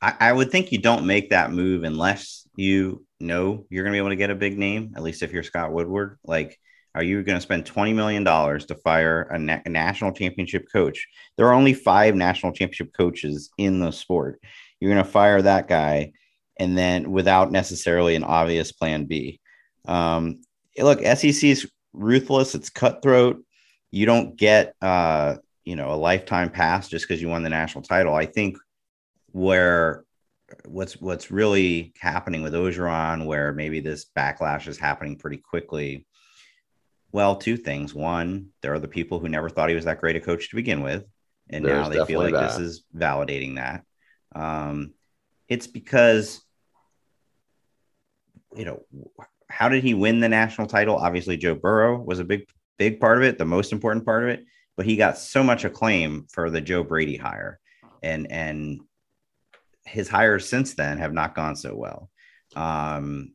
[0.00, 3.96] I, I would think you don't make that move unless you know you're going to
[3.96, 4.92] be able to get a big name.
[4.96, 6.58] At least if you're Scott Woodward, like,
[6.94, 10.66] are you going to spend twenty million dollars to fire a, na- a national championship
[10.72, 11.06] coach?
[11.36, 14.40] There are only five national championship coaches in the sport.
[14.80, 16.12] You're going to fire that guy,
[16.58, 19.40] and then without necessarily an obvious plan B.
[19.86, 20.42] Um,
[20.78, 22.54] look, SEC is ruthless.
[22.54, 23.42] It's cutthroat.
[23.90, 27.82] You don't get uh, you know a lifetime pass just because you won the national
[27.82, 28.14] title.
[28.14, 28.56] I think
[29.36, 30.02] where
[30.64, 36.06] what's what's really happening with Orgeron, where maybe this backlash is happening pretty quickly.
[37.12, 37.94] Well, two things.
[37.94, 40.56] One, there are the people who never thought he was that great a coach to
[40.56, 41.04] begin with,
[41.50, 42.56] and There's now they feel like that.
[42.56, 43.84] this is validating that.
[44.34, 44.94] Um,
[45.48, 46.40] it's because
[48.56, 48.82] you know
[49.50, 50.96] how did he win the national title?
[50.96, 54.30] Obviously, Joe Burrow was a big big part of it, the most important part of
[54.30, 54.46] it
[54.76, 57.58] but he got so much acclaim for the Joe Brady hire,
[58.02, 58.80] and and
[59.86, 62.10] his hires since then have not gone so well.
[62.54, 63.32] Um,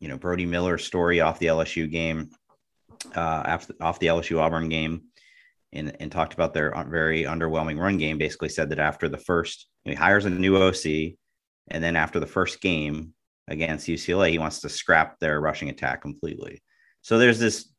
[0.00, 2.30] you know, Brody Miller's story off the LSU game,
[3.16, 5.04] uh, after off the LSU Auburn game,
[5.72, 8.18] and, and talked about their very underwhelming run game.
[8.18, 11.16] Basically, said that after the first, you know, he hires a new OC,
[11.68, 13.14] and then after the first game
[13.48, 16.62] against UCLA, he wants to scrap their rushing attack completely.
[17.02, 17.70] So there's this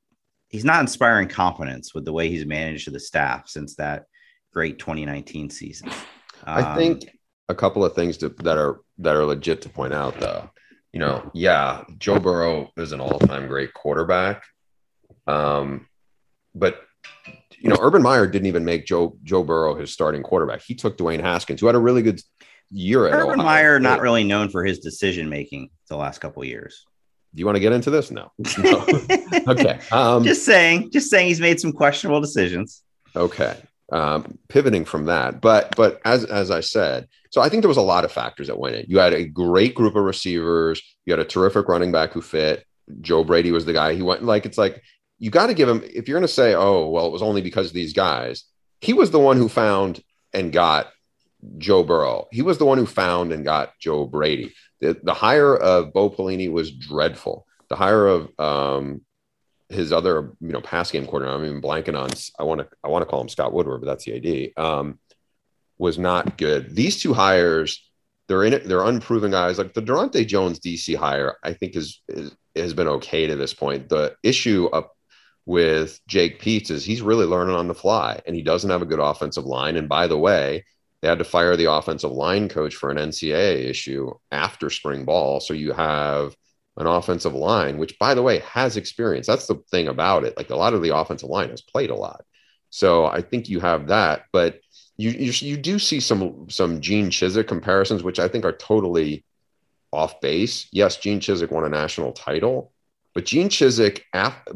[0.50, 4.06] he's not inspiring confidence with the way he's managed the staff since that
[4.54, 5.90] great 2019 season.
[6.46, 7.15] Um, I think
[7.50, 10.50] a couple of things to, that are that are legit to point out though.
[10.94, 14.44] You know, yeah, Joe Burrow is an all-time great quarterback.
[15.28, 15.88] Um,
[16.54, 16.82] but
[17.60, 20.62] you know, Urban Meyer didn't even make Joe Joe Burrow his starting quarterback.
[20.62, 22.22] He took Dwayne Haskins, who had a really good
[22.72, 23.44] year at Urban Ohio.
[23.44, 26.86] Meyer, not really known for his decision making the last couple years.
[27.34, 28.12] Do you want to get into this?
[28.12, 28.32] No.
[28.58, 28.86] no.
[29.48, 29.80] okay.
[29.92, 30.92] Um, just saying.
[30.92, 31.28] Just saying.
[31.28, 32.82] He's made some questionable decisions.
[33.16, 33.58] Okay.
[33.92, 37.78] Um, pivoting from that, but but as as I said, so I think there was
[37.78, 38.86] a lot of factors that went in.
[38.88, 40.82] You had a great group of receivers.
[41.06, 42.66] You had a terrific running back who fit.
[43.02, 43.94] Joe Brady was the guy.
[43.94, 44.82] He went like it's like
[45.20, 45.84] you got to give him.
[45.84, 48.46] If you're going to say, oh well, it was only because of these guys.
[48.82, 50.02] He was the one who found
[50.34, 50.88] and got
[51.58, 52.28] Joe Burrow.
[52.32, 54.54] He was the one who found and got Joe Brady.
[54.82, 57.46] The, the hire of Bo Pelini was dreadful.
[57.70, 59.02] The hire of um,
[59.70, 62.10] his other, you know, pass game coordinator, I'm even blanking on.
[62.40, 64.54] I want to, I want to call him Scott Woodward, but that's the ID.
[64.58, 65.00] Um,
[65.78, 66.76] was not good.
[66.76, 67.90] These two hires,
[68.28, 68.68] they're in it.
[68.68, 69.58] They're unproven guys.
[69.58, 73.54] Like the Daronte Jones DC hire, I think is, is has been okay to this
[73.54, 73.90] point.
[73.90, 74.94] The issue up
[75.46, 78.86] with Jake Peetz is he's really learning on the fly, and he doesn't have a
[78.86, 79.76] good offensive line.
[79.76, 80.64] And by the way,
[81.02, 85.40] they had to fire the offensive line coach for an NCAA issue after spring ball.
[85.40, 86.36] So you have
[86.78, 89.28] an offensive line, which by the way has experience.
[89.28, 90.36] That's the thing about it.
[90.38, 92.26] Like a lot of the offensive line has played a lot.
[92.70, 94.60] So I think you have that, but
[94.98, 99.24] you you, you do see some some Gene Chizik comparisons, which I think are totally
[99.92, 100.68] off base.
[100.72, 102.74] Yes, Gene Chizik won a national title,
[103.14, 104.02] but Gene Chizik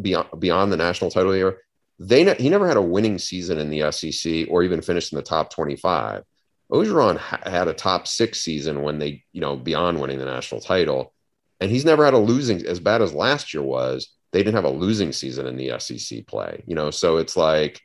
[0.01, 1.60] beyond beyond the national title year,
[1.99, 5.17] they ne- he never had a winning season in the SEC or even finished in
[5.17, 6.23] the top 25.
[6.71, 10.62] Orgeron ha- had a top six season when they, you know, beyond winning the national
[10.62, 11.13] title.
[11.60, 14.10] And he's never had a losing as bad as last year was.
[14.32, 16.91] They didn't have a losing season in the SEC play, you know.
[16.91, 17.82] So it's like,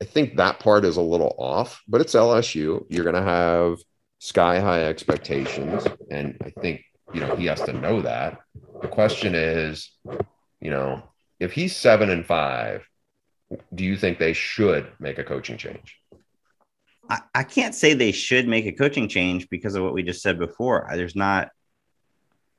[0.00, 2.86] I think that part is a little off, but it's LSU.
[2.88, 3.78] You're going to have
[4.18, 5.84] sky high expectations.
[6.10, 8.38] And I think, you know, he has to know that.
[8.80, 9.90] The question is,
[10.60, 11.02] you know,
[11.38, 12.86] if he's seven and five,
[13.74, 15.98] do you think they should make a coaching change?
[17.34, 20.38] I, can't say they should make a coaching change because of what we just said
[20.38, 20.88] before.
[20.94, 21.50] There's not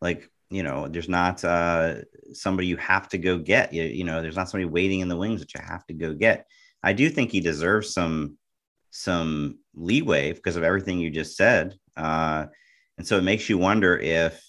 [0.01, 1.95] like you know, there's not uh,
[2.33, 3.73] somebody you have to go get.
[3.73, 6.13] You, you know, there's not somebody waiting in the wings that you have to go
[6.13, 6.45] get.
[6.83, 8.37] I do think he deserves some
[8.91, 11.75] some leeway because of everything you just said.
[11.95, 12.47] Uh,
[12.97, 14.43] And so it makes you wonder if,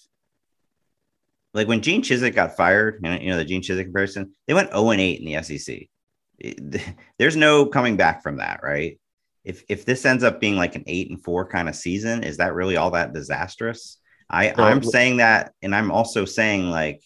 [1.53, 4.91] like when Gene Chizik got fired, you know, the Gene Chizik comparison, they went 0
[4.91, 6.83] and 8 in the SEC.
[7.19, 8.99] There's no coming back from that, right?
[9.43, 12.37] If if this ends up being like an eight and four kind of season, is
[12.37, 13.97] that really all that disastrous?
[14.29, 17.03] I, I'm saying that, and I'm also saying like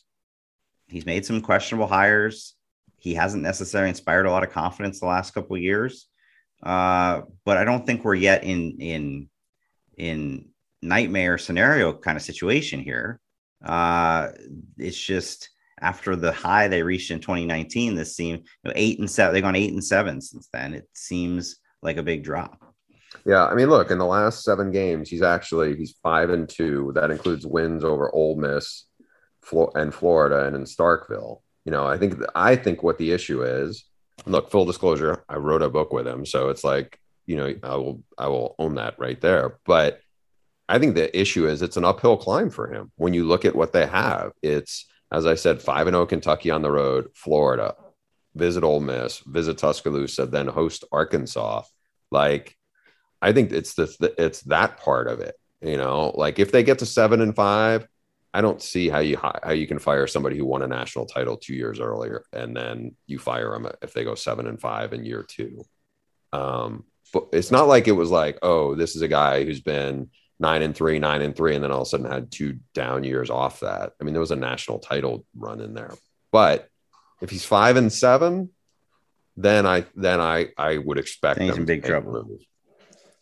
[0.88, 2.56] he's made some questionable hires.
[2.98, 6.08] He hasn't necessarily inspired a lot of confidence the last couple years.
[6.64, 9.30] Uh, but I don't think we're yet in in
[9.98, 10.50] in
[10.82, 13.20] nightmare scenario kind of situation here.
[13.64, 14.30] Uh,
[14.78, 15.50] it's just
[15.80, 19.34] after the high they reached in 2019, this seemed you know, eight and seven.
[19.34, 20.74] They've gone eight and seven since then.
[20.74, 22.67] It seems like a big drop.
[23.28, 26.94] Yeah, I mean, look, in the last seven games, he's actually he's five and two.
[26.96, 28.86] That includes wins over Ole Miss,
[29.76, 31.42] and Florida, and in Starkville.
[31.66, 33.84] You know, I think I think what the issue is.
[34.26, 37.76] Look, full disclosure, I wrote a book with him, so it's like you know I
[37.76, 39.60] will I will own that right there.
[39.66, 40.00] But
[40.70, 42.94] I think the issue is it's an uphill climb for him.
[42.96, 46.08] When you look at what they have, it's as I said, five and zero oh
[46.08, 47.76] Kentucky on the road, Florida,
[48.36, 51.64] visit Ole Miss, visit Tuscaloosa, then host Arkansas.
[52.12, 52.56] Like,
[53.22, 55.36] I think it's the it's that part of it.
[55.62, 57.88] You know, like if they get to seven and five,
[58.34, 61.38] I don't see how you how you can fire somebody who won a national title
[61.38, 65.06] two years earlier and then you fire them if they go seven and five in
[65.06, 65.64] year two.
[66.34, 70.10] Um, but it's not like it was like, oh, this is a guy who's been
[70.40, 73.04] nine and three, nine and three, and then all of a sudden had two down
[73.04, 73.94] years off that.
[74.00, 75.96] I mean, there was a national title run in there,
[76.32, 76.68] but
[77.22, 78.50] if he's five and seven,
[79.36, 82.40] then I then I I would expect he's in big trouble.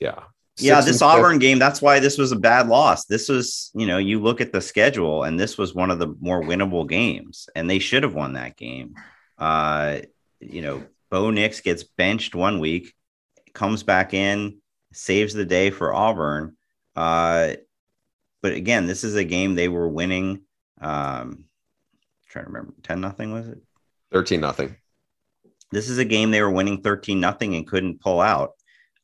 [0.05, 0.23] Yeah.
[0.57, 3.05] Yeah, this Auburn game, that's why this was a bad loss.
[3.05, 6.15] This was, you know, you look at the schedule and this was one of the
[6.21, 8.95] more winnable games, and they should have won that game.
[9.37, 9.99] Uh,
[10.39, 12.93] you know, Bo Nix gets benched one week,
[13.53, 14.59] comes back in,
[14.93, 16.55] saves the day for Auburn.
[16.95, 17.55] Uh,
[18.41, 20.43] but again, this is a game they were winning.
[20.79, 21.45] Um,
[22.29, 23.57] trying to remember, 10 nothing was it?
[24.11, 24.77] 13 nothing.
[25.71, 28.51] This is a game they were winning 13 nothing and couldn't pull out.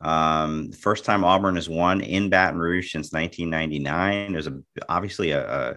[0.02, 4.34] Um, first time Auburn has won in Baton Rouge since 1999.
[4.34, 4.60] There's a,
[4.90, 5.76] obviously a, a,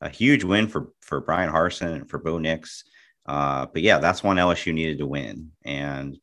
[0.00, 2.84] a, huge win for, for Bryan Harsin and for Bo Nix.
[3.26, 5.50] Uh, but yeah, that's one LSU needed to win.
[5.64, 6.16] And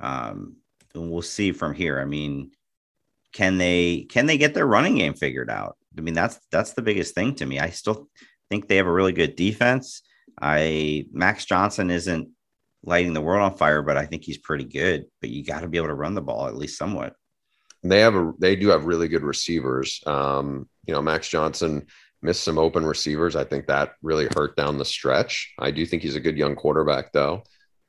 [0.00, 0.56] um,
[0.94, 2.00] we'll see from here.
[2.00, 2.50] I mean,
[3.32, 5.76] can they can they get their running game figured out?
[5.96, 7.60] I mean, that's that's the biggest thing to me.
[7.60, 8.08] I still
[8.50, 10.02] think they have a really good defense.
[10.40, 12.28] I Max Johnson isn't
[12.86, 15.06] lighting the world on fire, but I think he's pretty good.
[15.20, 17.14] But you got to be able to run the ball at least somewhat.
[17.82, 20.02] They have a they do have really good receivers.
[20.06, 21.86] Um, you know, Max Johnson
[22.22, 23.36] missed some open receivers.
[23.36, 25.52] I think that really hurt down the stretch.
[25.58, 27.42] I do think he's a good young quarterback, though.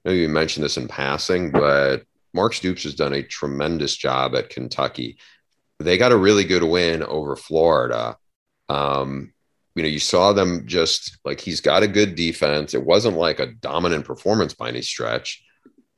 [0.06, 4.36] I know you mentioned this in passing, but Mark Stoops has done a tremendous job
[4.36, 5.18] at Kentucky.
[5.80, 8.18] They got a really good win over Florida.
[8.70, 9.34] Um,
[9.78, 12.74] you know, you saw them just like he's got a good defense.
[12.74, 15.44] It wasn't like a dominant performance by any stretch,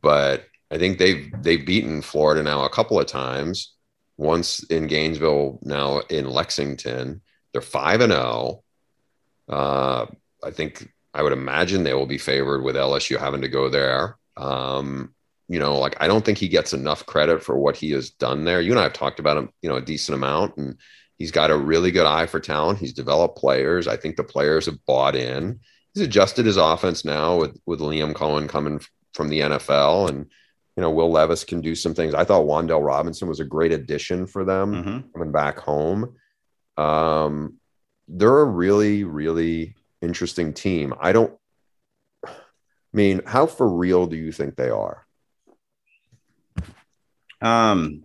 [0.02, 3.74] but I think they've they've beaten Florida now a couple of times.
[4.18, 7.22] Once in Gainesville, now in Lexington.
[7.54, 8.64] They're five and zero.
[9.48, 9.56] Oh.
[9.56, 10.06] Uh,
[10.44, 14.18] I think I would imagine they will be favored with LSU having to go there.
[14.36, 15.14] Um,
[15.48, 18.44] you know, like I don't think he gets enough credit for what he has done
[18.44, 18.62] there.
[18.62, 20.78] You and I have talked about him, you know, a decent amount, and
[21.20, 22.80] He's got a really good eye for talent.
[22.80, 23.88] He's developed players.
[23.88, 25.60] I think the players have bought in.
[25.94, 28.82] He's adjusted his offense now with with Liam Coen coming
[29.14, 30.26] from the NFL, and
[30.76, 32.16] you know Will Levis can do some things.
[32.16, 35.12] I thought Wan'Dale Robinson was a great addition for them mm-hmm.
[35.12, 36.16] coming back home.
[36.78, 37.58] Um,
[38.08, 40.94] they're a really really interesting team.
[41.00, 41.38] I don't
[42.94, 45.06] I mean, how for real do you think they are?
[47.42, 48.04] Um,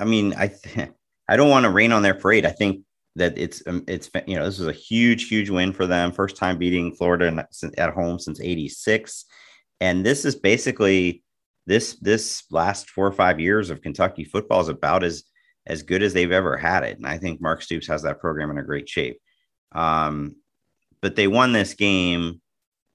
[0.00, 0.90] I mean, I th-
[1.28, 2.46] I don't want to rain on their parade.
[2.46, 2.82] I think
[3.16, 6.12] that it's um, it's you know this is a huge huge win for them.
[6.12, 7.46] First time beating Florida
[7.78, 9.24] at home since '86,
[9.80, 11.22] and this is basically
[11.66, 15.24] this this last four or five years of Kentucky football is about as
[15.66, 16.98] as good as they've ever had it.
[16.98, 19.18] And I think Mark Stoops has that program in a great shape.
[19.72, 20.36] Um,
[21.00, 22.40] but they won this game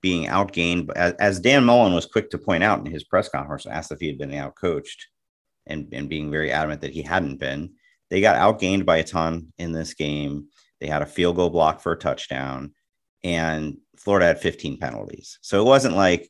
[0.02, 3.65] being outgained, as, as Dan Mullen was quick to point out in his press conference,
[3.65, 5.06] asked if he had been outcoached,
[5.65, 7.73] and and being very adamant that he hadn't been.
[8.10, 10.47] They got outgained by a ton in this game.
[10.79, 12.73] They had a field goal block for a touchdown,
[13.23, 15.39] and Florida had 15 penalties.
[15.41, 16.29] So it wasn't like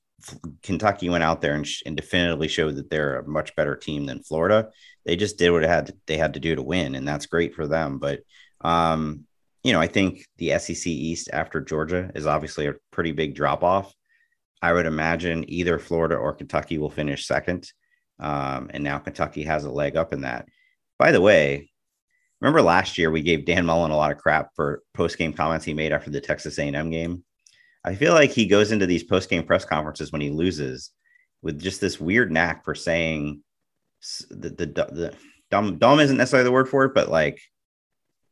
[0.64, 4.06] Kentucky went out there and, sh- and definitively showed that they're a much better team
[4.06, 4.70] than Florida.
[5.06, 7.28] They just did what it had to, they had to do to win, and that's
[7.28, 8.00] great for them.
[8.00, 8.22] But
[8.62, 9.26] um,
[9.64, 13.64] you know, I think the SEC East after Georgia is obviously a pretty big drop
[13.64, 13.94] off.
[14.62, 17.72] I would imagine either Florida or Kentucky will finish second.
[18.20, 20.48] Um, and now Kentucky has a leg up in that.
[21.00, 21.72] By the way,
[22.42, 25.66] remember last year we gave Dan Mullen a lot of crap for post game comments
[25.66, 27.24] he made after the Texas A&M game.
[27.84, 30.92] I feel like he goes into these post game press conferences when he loses
[31.42, 33.42] with just this weird knack for saying
[34.30, 35.14] the, the, the
[35.50, 37.42] dumb dumb isn't necessarily the word for it, but like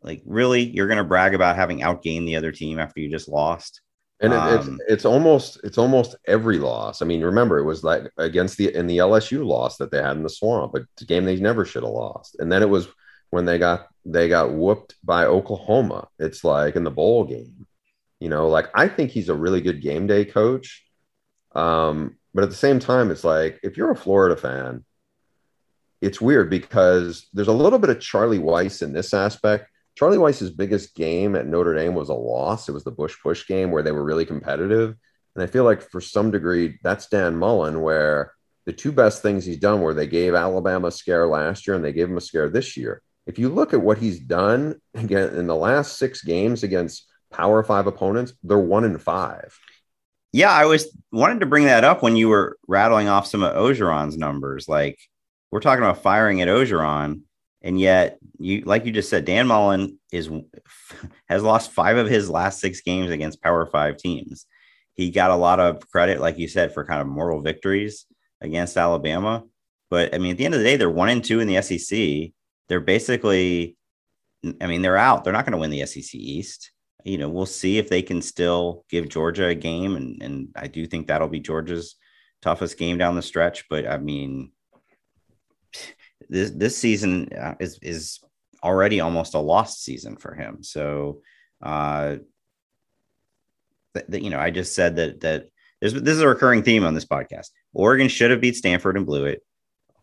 [0.02, 3.30] like really you're going to brag about having outgained the other team after you just
[3.30, 3.82] lost.
[4.20, 7.02] And it, um, it's it's almost it's almost every loss.
[7.02, 10.18] I mean, remember it was like against the in the LSU loss that they had
[10.18, 12.38] in the swamp, a game they never should have lost.
[12.40, 12.88] And then it was
[13.30, 16.08] when they got they got whooped by Oklahoma.
[16.18, 17.68] It's like in the bowl game.
[18.20, 20.84] You know, like I think he's a really good game day coach.
[21.54, 24.84] Um, but at the same time, it's like if you're a Florida fan,
[26.02, 29.70] it's weird because there's a little bit of Charlie Weis in this aspect.
[29.98, 32.70] Charlie Weis's biggest game at Notre Dame was a loss.
[32.70, 34.96] It was the Bush push game where they were really competitive.
[35.34, 38.32] And I feel like for some degree, that's Dan Mullen, where
[38.68, 41.84] the two best things he's done were they gave Alabama a scare last year and
[41.84, 43.02] they gave him a scare this year.
[43.26, 47.64] If you look at what he's done again in the last six games against Power
[47.64, 49.58] Five opponents, they're one in five.
[50.32, 53.56] Yeah, I was wanted to bring that up when you were rattling off some of
[53.56, 54.68] Orgeron's numbers.
[54.68, 55.00] Like
[55.52, 57.22] we're talking about firing at Orgeron,
[57.62, 60.30] and yet you like you just said, Dan Mullen is
[61.30, 64.46] has lost five of his last six games against Power Five teams.
[64.94, 68.06] He got a lot of credit, like you said, for kind of moral victories
[68.42, 69.44] against Alabama.
[69.90, 71.62] But I mean, at the end of the day, they're one and two in the
[71.62, 72.32] SEC.
[72.68, 73.78] They're basically,
[74.60, 75.24] I mean, they're out.
[75.24, 76.72] They're not going to win the SEC East.
[77.04, 80.68] You know, we'll see if they can still give Georgia a game, and and I
[80.68, 81.96] do think that'll be Georgia's
[82.42, 83.66] toughest game down the stretch.
[83.70, 84.52] But I mean,
[86.30, 88.20] this this season uh, is is
[88.64, 90.64] already almost a lost season for him.
[90.64, 91.22] So,
[91.62, 92.18] uh,
[93.94, 95.48] that, you know, I just said that that
[95.80, 97.50] there's this is a recurring theme on this podcast.
[97.74, 99.42] Oregon should have beat Stanford and blew it.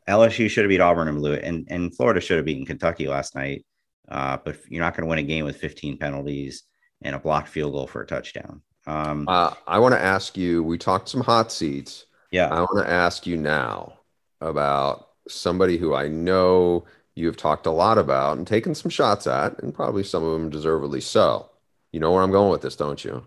[0.09, 3.09] LSU should have beat Auburn and blew it, and and Florida should have beaten Kentucky
[3.09, 3.65] last night.
[4.09, 6.65] Uh, but you're not going to win a game with 15 penalties
[7.01, 8.61] and a blocked field goal for a touchdown.
[8.87, 10.63] Um, uh, I want to ask you.
[10.63, 12.05] We talked some hot seats.
[12.31, 14.01] Yeah, I want to ask you now
[14.41, 19.63] about somebody who I know you've talked a lot about and taken some shots at,
[19.63, 21.51] and probably some of them deservedly so.
[21.93, 23.27] You know where I'm going with this, don't you?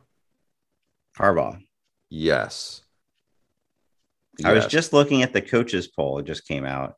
[1.17, 1.61] Harbaugh.
[2.09, 2.81] Yes.
[4.45, 4.63] I yes.
[4.63, 6.19] was just looking at the coaches poll.
[6.19, 6.95] It just came out.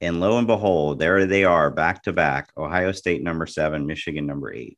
[0.00, 4.26] And lo and behold, there they are back to back Ohio State number seven, Michigan
[4.26, 4.76] number eight.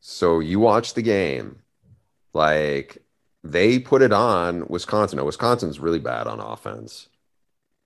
[0.00, 1.60] So you watch the game.
[2.34, 2.98] Like
[3.42, 5.18] they put it on Wisconsin.
[5.18, 7.08] Now, Wisconsin's really bad on offense.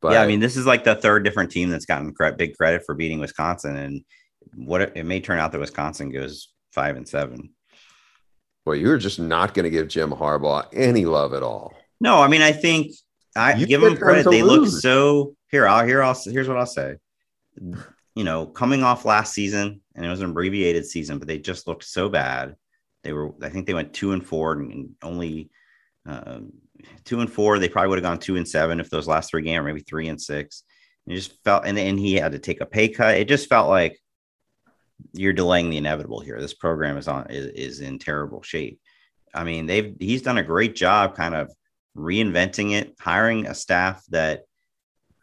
[0.01, 2.83] But yeah, I mean, this is like the third different team that's gotten big credit
[2.85, 4.05] for beating Wisconsin, and
[4.55, 7.55] what it, it may turn out that Wisconsin goes five and seven.
[8.67, 11.75] Well, you're just not going to give Jim Harbaugh any love at all.
[12.01, 12.93] No, I mean, I think
[13.37, 14.31] I you give them credit.
[14.31, 14.75] They lose.
[14.75, 15.67] look so here.
[15.67, 16.03] I'll here.
[16.03, 16.97] I'll here's what I'll say.
[18.15, 21.67] You know, coming off last season, and it was an abbreviated season, but they just
[21.67, 22.57] looked so bad.
[23.05, 25.51] They were, I think they went two and four and only
[26.09, 26.41] uh,
[27.05, 27.59] two and four.
[27.59, 30.09] They probably would have gone two and seven if those last three games, maybe three
[30.09, 30.65] and six.
[31.07, 33.17] And it just felt, and then he had to take a pay cut.
[33.17, 33.99] It just felt like
[35.13, 36.41] you're delaying the inevitable here.
[36.41, 38.81] This program is on is, is in terrible shape.
[39.35, 41.53] I mean, they've he's done a great job, kind of
[41.97, 44.43] reinventing it, hiring a staff that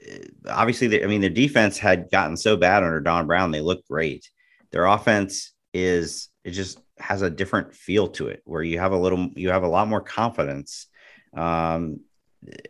[0.05, 0.17] uh,
[0.47, 3.87] obviously, they, I mean, their defense had gotten so bad under Don Brown, they looked
[3.87, 4.29] great.
[4.71, 8.97] Their offense is it just has a different feel to it where you have a
[8.97, 10.87] little you have a lot more confidence
[11.35, 11.99] um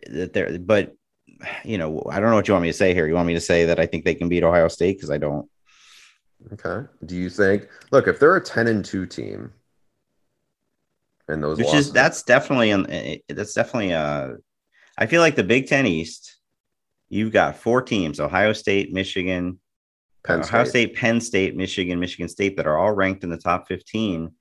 [0.09, 0.95] that there but
[1.63, 3.07] you know i don't know what you want me to say here.
[3.07, 4.97] You want me to say that i think they can beat ohio state?
[4.97, 5.47] Because i don't.
[6.53, 6.87] Okay.
[7.05, 9.53] Do you think look if they're a 10 and 2 team
[11.27, 14.31] and those which losses, is that's definitely an eh, eh, that's definitely uh
[14.97, 16.37] i feel like the big 10 east
[17.09, 19.59] you've got four teams ohio state michigan
[20.23, 20.95] Penn uh, Ohio State.
[20.95, 24.31] Penn State, Michigan, Michigan State that are all ranked in the top 15.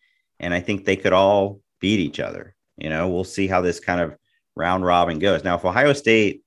[0.40, 2.54] And I think they could all beat each other.
[2.76, 4.16] You know, we'll see how this kind of
[4.56, 5.44] round robin goes.
[5.44, 6.42] Now, if Ohio State,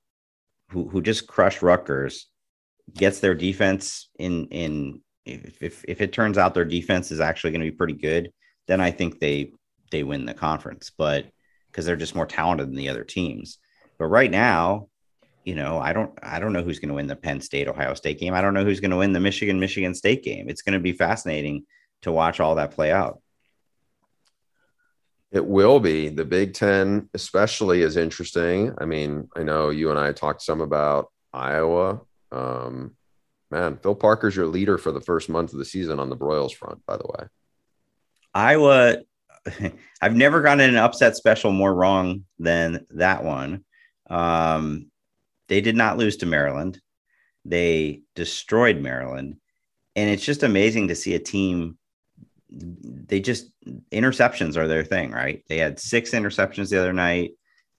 [0.70, 2.26] who, who just crushed Rutgers,
[2.92, 7.52] gets their defense in in if, if if it turns out their defense is actually
[7.52, 8.30] going to be pretty good,
[8.66, 9.52] then I think they
[9.90, 10.90] they win the conference.
[10.96, 11.26] But
[11.70, 13.58] because they're just more talented than the other teams.
[13.98, 14.88] But right now,
[15.44, 17.94] you know, I don't I don't know who's going to win the Penn State Ohio
[17.94, 18.34] State game.
[18.34, 20.48] I don't know who's going to win the Michigan Michigan State game.
[20.48, 21.64] It's going to be fascinating
[22.02, 23.20] to watch all that play out.
[25.30, 26.08] It will be.
[26.08, 28.72] The Big 10 especially is interesting.
[28.78, 32.02] I mean, I know you and I talked some about Iowa.
[32.30, 32.96] Um,
[33.50, 36.54] man, Phil Parker's your leader for the first month of the season on the Broyles
[36.54, 37.26] front, by the way.
[38.32, 38.98] Iowa
[40.00, 43.64] I've never gotten an upset special more wrong than that one.
[44.08, 44.90] Um,
[45.48, 46.80] they did not lose to Maryland.
[47.44, 49.36] They destroyed Maryland.
[49.96, 51.78] And it's just amazing to see a team.
[52.50, 53.50] They just
[53.92, 55.44] interceptions are their thing, right?
[55.48, 57.32] They had six interceptions the other night.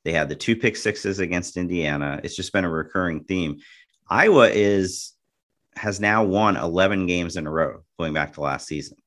[0.03, 2.19] They had the two pick sixes against Indiana.
[2.23, 3.57] It's just been a recurring theme.
[4.07, 5.13] Iowa is
[5.75, 8.97] has now won 11 games in a row going back to last season.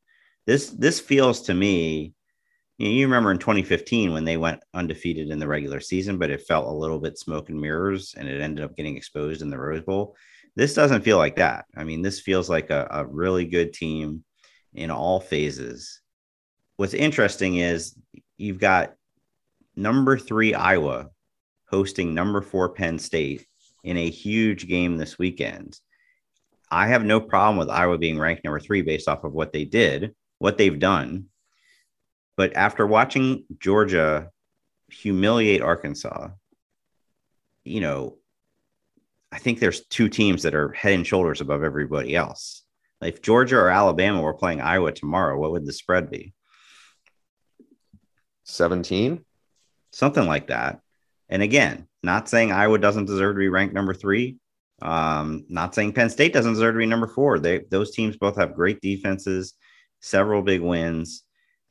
[0.46, 2.14] This this feels to me
[2.78, 6.68] you, remember in 2015 when they went undefeated in the regular season, but it felt
[6.68, 9.82] a little bit smoke and mirrors and it ended up getting exposed in the Rose
[9.82, 10.16] Bowl.
[10.54, 11.64] This doesn't feel like that.
[11.76, 14.24] I mean, this feels like a, a really good team
[14.74, 16.00] in all phases.
[16.76, 17.96] What's interesting is
[18.36, 18.94] you've got
[19.74, 21.08] number three Iowa
[21.70, 23.46] hosting number four Penn State
[23.84, 25.78] in a huge game this weekend.
[26.70, 29.64] I have no problem with Iowa being ranked number three based off of what they
[29.64, 31.26] did, what they've done.
[32.38, 34.30] But after watching Georgia
[34.88, 36.28] humiliate Arkansas,
[37.64, 38.18] you know,
[39.32, 42.62] I think there's two teams that are head and shoulders above everybody else.
[43.00, 46.32] Like if Georgia or Alabama were playing Iowa tomorrow, what would the spread be?
[48.44, 49.24] 17?
[49.90, 50.80] Something like that.
[51.28, 54.36] And again, not saying Iowa doesn't deserve to be ranked number three.
[54.80, 57.40] Um, not saying Penn State doesn't deserve to be number four.
[57.40, 59.54] They those teams both have great defenses,
[60.00, 61.24] several big wins.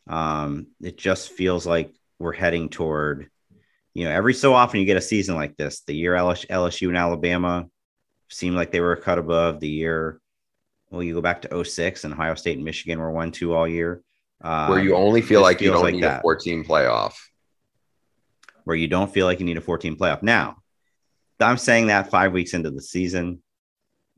[0.08, 3.30] Um, it just feels like we're heading toward,
[3.94, 5.82] you know, every so often you get a season like this.
[5.82, 7.68] The year LSU and Alabama
[8.30, 9.60] seemed like they were a cut above.
[9.60, 10.20] The year,
[10.90, 13.68] well, you go back to 06 and Ohio State and Michigan were one two all
[13.68, 14.02] year.
[14.42, 16.20] Um, Where you only feel like you don't like need that.
[16.20, 17.16] a 14 playoff
[18.68, 20.22] where you don't feel like you need a 14 playoff.
[20.22, 20.58] Now,
[21.40, 23.42] I'm saying that five weeks into the season,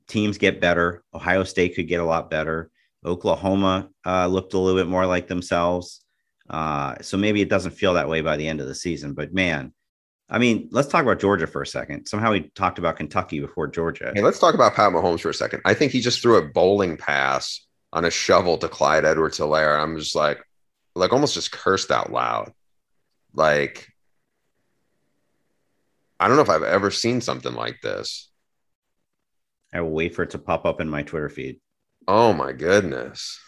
[0.07, 1.03] teams get better.
[1.13, 2.71] Ohio State could get a lot better.
[3.05, 6.03] Oklahoma uh, looked a little bit more like themselves.
[6.49, 9.13] Uh, so maybe it doesn't feel that way by the end of the season.
[9.13, 9.73] But man,
[10.29, 12.07] I mean, let's talk about Georgia for a second.
[12.07, 14.11] Somehow we talked about Kentucky before Georgia.
[14.13, 15.61] Hey, let's talk about Pat Mahomes for a second.
[15.65, 19.81] I think he just threw a bowling pass on a shovel to Clyde Edwards Helaire.
[19.81, 20.43] I'm just like,
[20.95, 22.51] like almost just cursed out loud.
[23.33, 23.87] Like
[26.19, 28.29] I don't know if I've ever seen something like this.
[29.73, 31.61] I will wait for it to pop up in my Twitter feed.
[32.07, 33.39] Oh my goodness.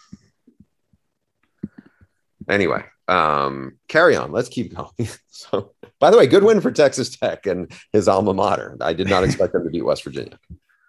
[2.49, 4.31] Anyway, um, carry on.
[4.31, 5.09] Let's keep going.
[5.29, 8.77] so, by the way, good win for Texas Tech and his alma mater.
[8.81, 10.39] I did not expect them to beat West Virginia.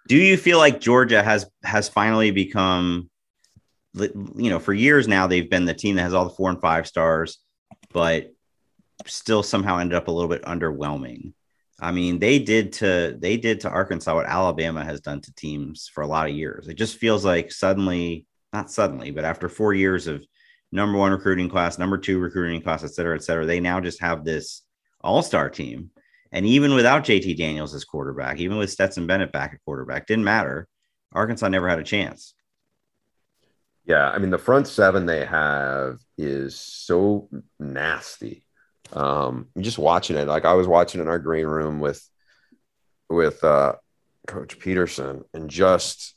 [0.07, 3.09] Do you feel like Georgia has has finally become,
[3.93, 6.59] you know, for years now they've been the team that has all the four and
[6.59, 7.39] five stars,
[7.91, 8.31] but
[9.05, 11.33] still somehow ended up a little bit underwhelming.
[11.79, 15.89] I mean, they did to they did to Arkansas what Alabama has done to teams
[15.93, 16.67] for a lot of years.
[16.67, 20.23] It just feels like suddenly, not suddenly, but after four years of
[20.71, 24.01] number one recruiting class, number two recruiting class, et cetera, et cetera, they now just
[24.01, 24.61] have this
[25.01, 25.89] all-star team.
[26.31, 30.23] And even without JT Daniels as quarterback, even with Stetson Bennett back at quarterback, didn't
[30.23, 30.67] matter.
[31.11, 32.33] Arkansas never had a chance.
[33.85, 38.45] Yeah, I mean the front seven they have is so nasty
[38.93, 42.07] um, just watching it, like I was watching in our green room with
[43.09, 43.75] with uh,
[44.27, 46.15] Coach Petersen, and just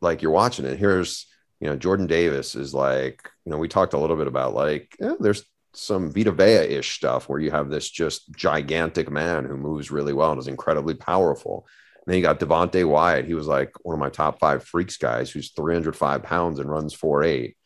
[0.00, 0.78] like you're watching it.
[0.78, 1.26] Here's
[1.60, 4.96] you know Jordan Davis is like you know we talked a little bit about like
[5.00, 9.56] yeah, there's some Vita Vea ish stuff where you have this just gigantic man who
[9.56, 11.66] moves really well and is incredibly powerful.
[11.94, 13.26] And then you got Devonte Wyatt.
[13.26, 16.92] He was like one of my top five freaks guys who's 305 pounds and runs
[16.92, 17.56] four eight.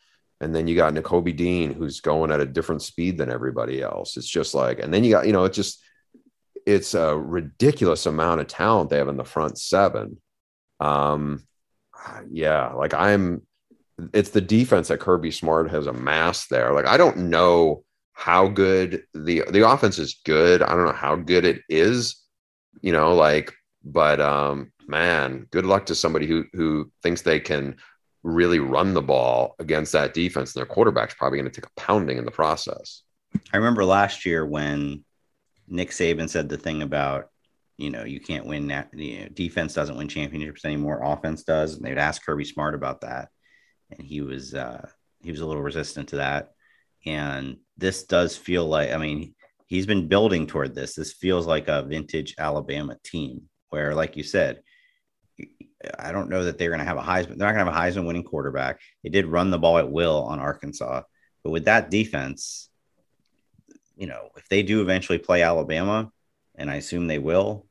[0.45, 4.15] And then you got Nakobe Dean, who's going at a different speed than everybody else.
[4.15, 5.81] It's just like, and then you got, you know, it's just,
[6.67, 10.21] it's a ridiculous amount of talent they have in the front seven.
[10.79, 11.47] Um,
[12.29, 13.41] yeah, like I'm,
[14.13, 16.73] it's the defense that Kirby Smart has amassed there.
[16.73, 17.83] Like, I don't know
[18.13, 20.61] how good the, the offense is good.
[20.61, 22.21] I don't know how good it is,
[22.81, 23.51] you know, like,
[23.83, 27.77] but, um, man, good luck to somebody who, who thinks they can
[28.25, 31.79] really run the ball against that defense, and their quarterback's probably going to take a
[31.79, 33.03] pounding in the process.
[33.53, 35.05] I remember last year when
[35.67, 37.29] Nick Saban said the thing about,
[37.77, 41.75] you know, you can't win that, you know, defense doesn't win championships anymore, offense does.
[41.75, 43.29] And they'd ask Kirby Smart about that.
[43.91, 44.87] And he was, uh,
[45.21, 46.51] he was a little resistant to that.
[47.05, 49.35] And this does feel like, I mean,
[49.67, 50.95] he's been building toward this.
[50.95, 54.63] This feels like a vintage Alabama team where, like you said,
[55.99, 57.37] I don't know that they're going to have a Heisman.
[57.37, 58.79] They're not going to have a Heisman winning quarterback.
[59.03, 61.03] They did run the ball at will on Arkansas,
[61.43, 62.69] but with that defense,
[63.95, 66.11] you know, if they do eventually play Alabama,
[66.55, 67.65] and I assume they will,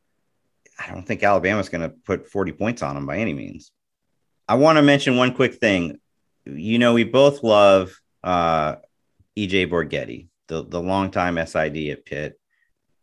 [0.78, 3.72] I don't think Alabama's going to put 40 points on them by any means.
[4.48, 5.98] I want to mention one quick thing.
[6.44, 8.76] You know, we both love uh,
[9.36, 12.38] EJ Borghetti, the the longtime SID at Pitt,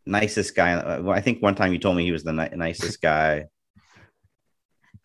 [0.06, 1.00] nicest guy.
[1.08, 3.46] I think one time you told me he was the ni- nicest guy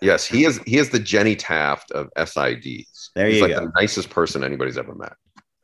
[0.01, 0.59] Yes, he is.
[0.65, 3.09] He is the Jenny Taft of SIDs.
[3.15, 3.65] There He's you like go.
[3.65, 5.13] the nicest person anybody's ever met.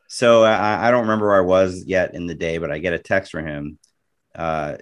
[0.08, 2.94] So I, I don't remember where I was yet in the day, but I get
[2.94, 3.80] a text from him.
[4.36, 4.78] Uh,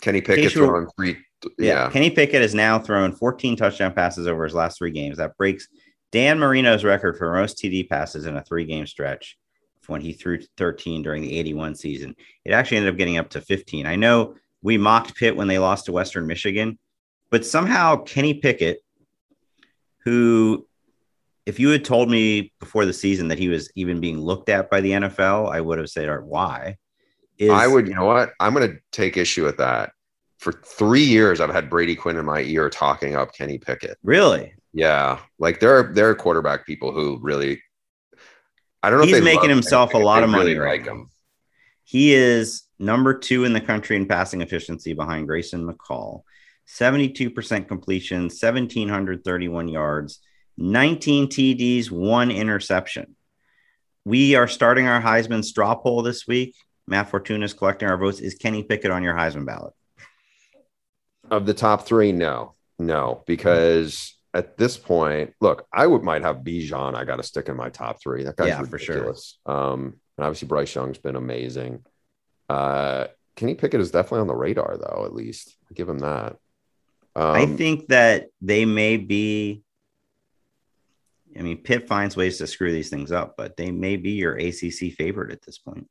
[0.00, 1.16] Kenny Pickett case you were- throwing three.
[1.58, 1.84] yeah.
[1.84, 5.18] Yeah, Kenny Pickett has now thrown 14 touchdown passes over his last three games.
[5.18, 5.68] That breaks
[6.12, 9.38] Dan Marino's record for most TD passes in a three game stretch
[9.86, 12.14] when he threw 13 during the 81 season.
[12.44, 13.86] It actually ended up getting up to 15.
[13.86, 16.78] I know we mocked Pitt when they lost to Western Michigan,
[17.30, 18.80] but somehow Kenny Pickett,
[20.04, 20.66] who,
[21.46, 24.70] if you had told me before the season that he was even being looked at
[24.70, 26.76] by the NFL, I would have said, "Or why?
[27.38, 27.88] Is, I would.
[27.88, 28.32] You know what?
[28.40, 29.92] I'm going to take issue with that.
[30.38, 33.98] For three years, I've had Brady Quinn in my ear talking up Kenny Pickett.
[34.02, 34.54] really.
[34.72, 37.60] Yeah, like there are there are quarterback people who really.
[38.82, 39.06] I don't know.
[39.06, 41.10] He's making himself a lot of money really right like him.
[41.84, 46.22] He is number two in the country in passing efficiency behind Grayson McCall.
[46.78, 50.20] 72% completion, 1,731 yards,
[50.56, 53.16] 19 TDs, one interception.
[54.04, 56.54] We are starting our Heisman straw poll this week.
[56.86, 58.20] Matt Fortuna is collecting our votes.
[58.20, 59.74] Is Kenny Pickett on your Heisman ballot?
[61.30, 66.38] Of the top three, no, no, because at this point, look, I would might have
[66.38, 66.94] Bijan.
[66.94, 68.24] I got to stick in my top three.
[68.24, 68.94] That guy's Yeah, for sure.
[68.96, 69.38] ridiculous.
[69.46, 71.84] Um, and obviously Bryce Young's been amazing.
[72.48, 73.06] Uh,
[73.36, 75.04] Kenny Pickett is definitely on the radar, though.
[75.04, 76.36] At least I give him that.
[77.16, 79.62] Um, I think that they may be.
[81.38, 84.34] I mean, Pitt finds ways to screw these things up, but they may be your
[84.34, 85.88] ACC favorite at this point.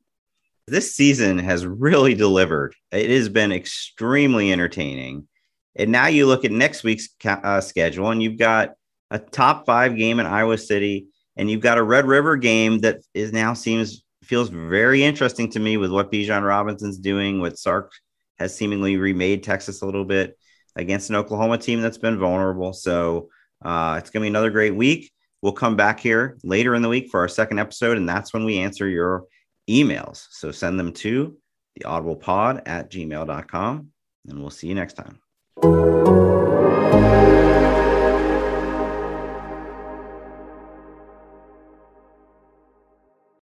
[0.67, 2.75] This season has really delivered.
[2.91, 5.27] It has been extremely entertaining.
[5.75, 8.73] And now you look at next week's uh, schedule, and you've got
[9.11, 11.07] a top five game in Iowa City,
[11.37, 15.59] and you've got a Red River game that is now seems feels very interesting to
[15.59, 17.91] me with what Bijan Robinson's doing, what Sark
[18.37, 20.37] has seemingly remade Texas a little bit
[20.75, 22.73] against an Oklahoma team that's been vulnerable.
[22.73, 23.29] So
[23.63, 25.11] uh, it's going to be another great week.
[25.41, 28.43] We'll come back here later in the week for our second episode, and that's when
[28.43, 29.25] we answer your
[29.69, 30.27] emails.
[30.31, 31.37] So send them to
[31.75, 33.87] the audiblepod at gmail.com,
[34.27, 36.18] and we'll see you next time.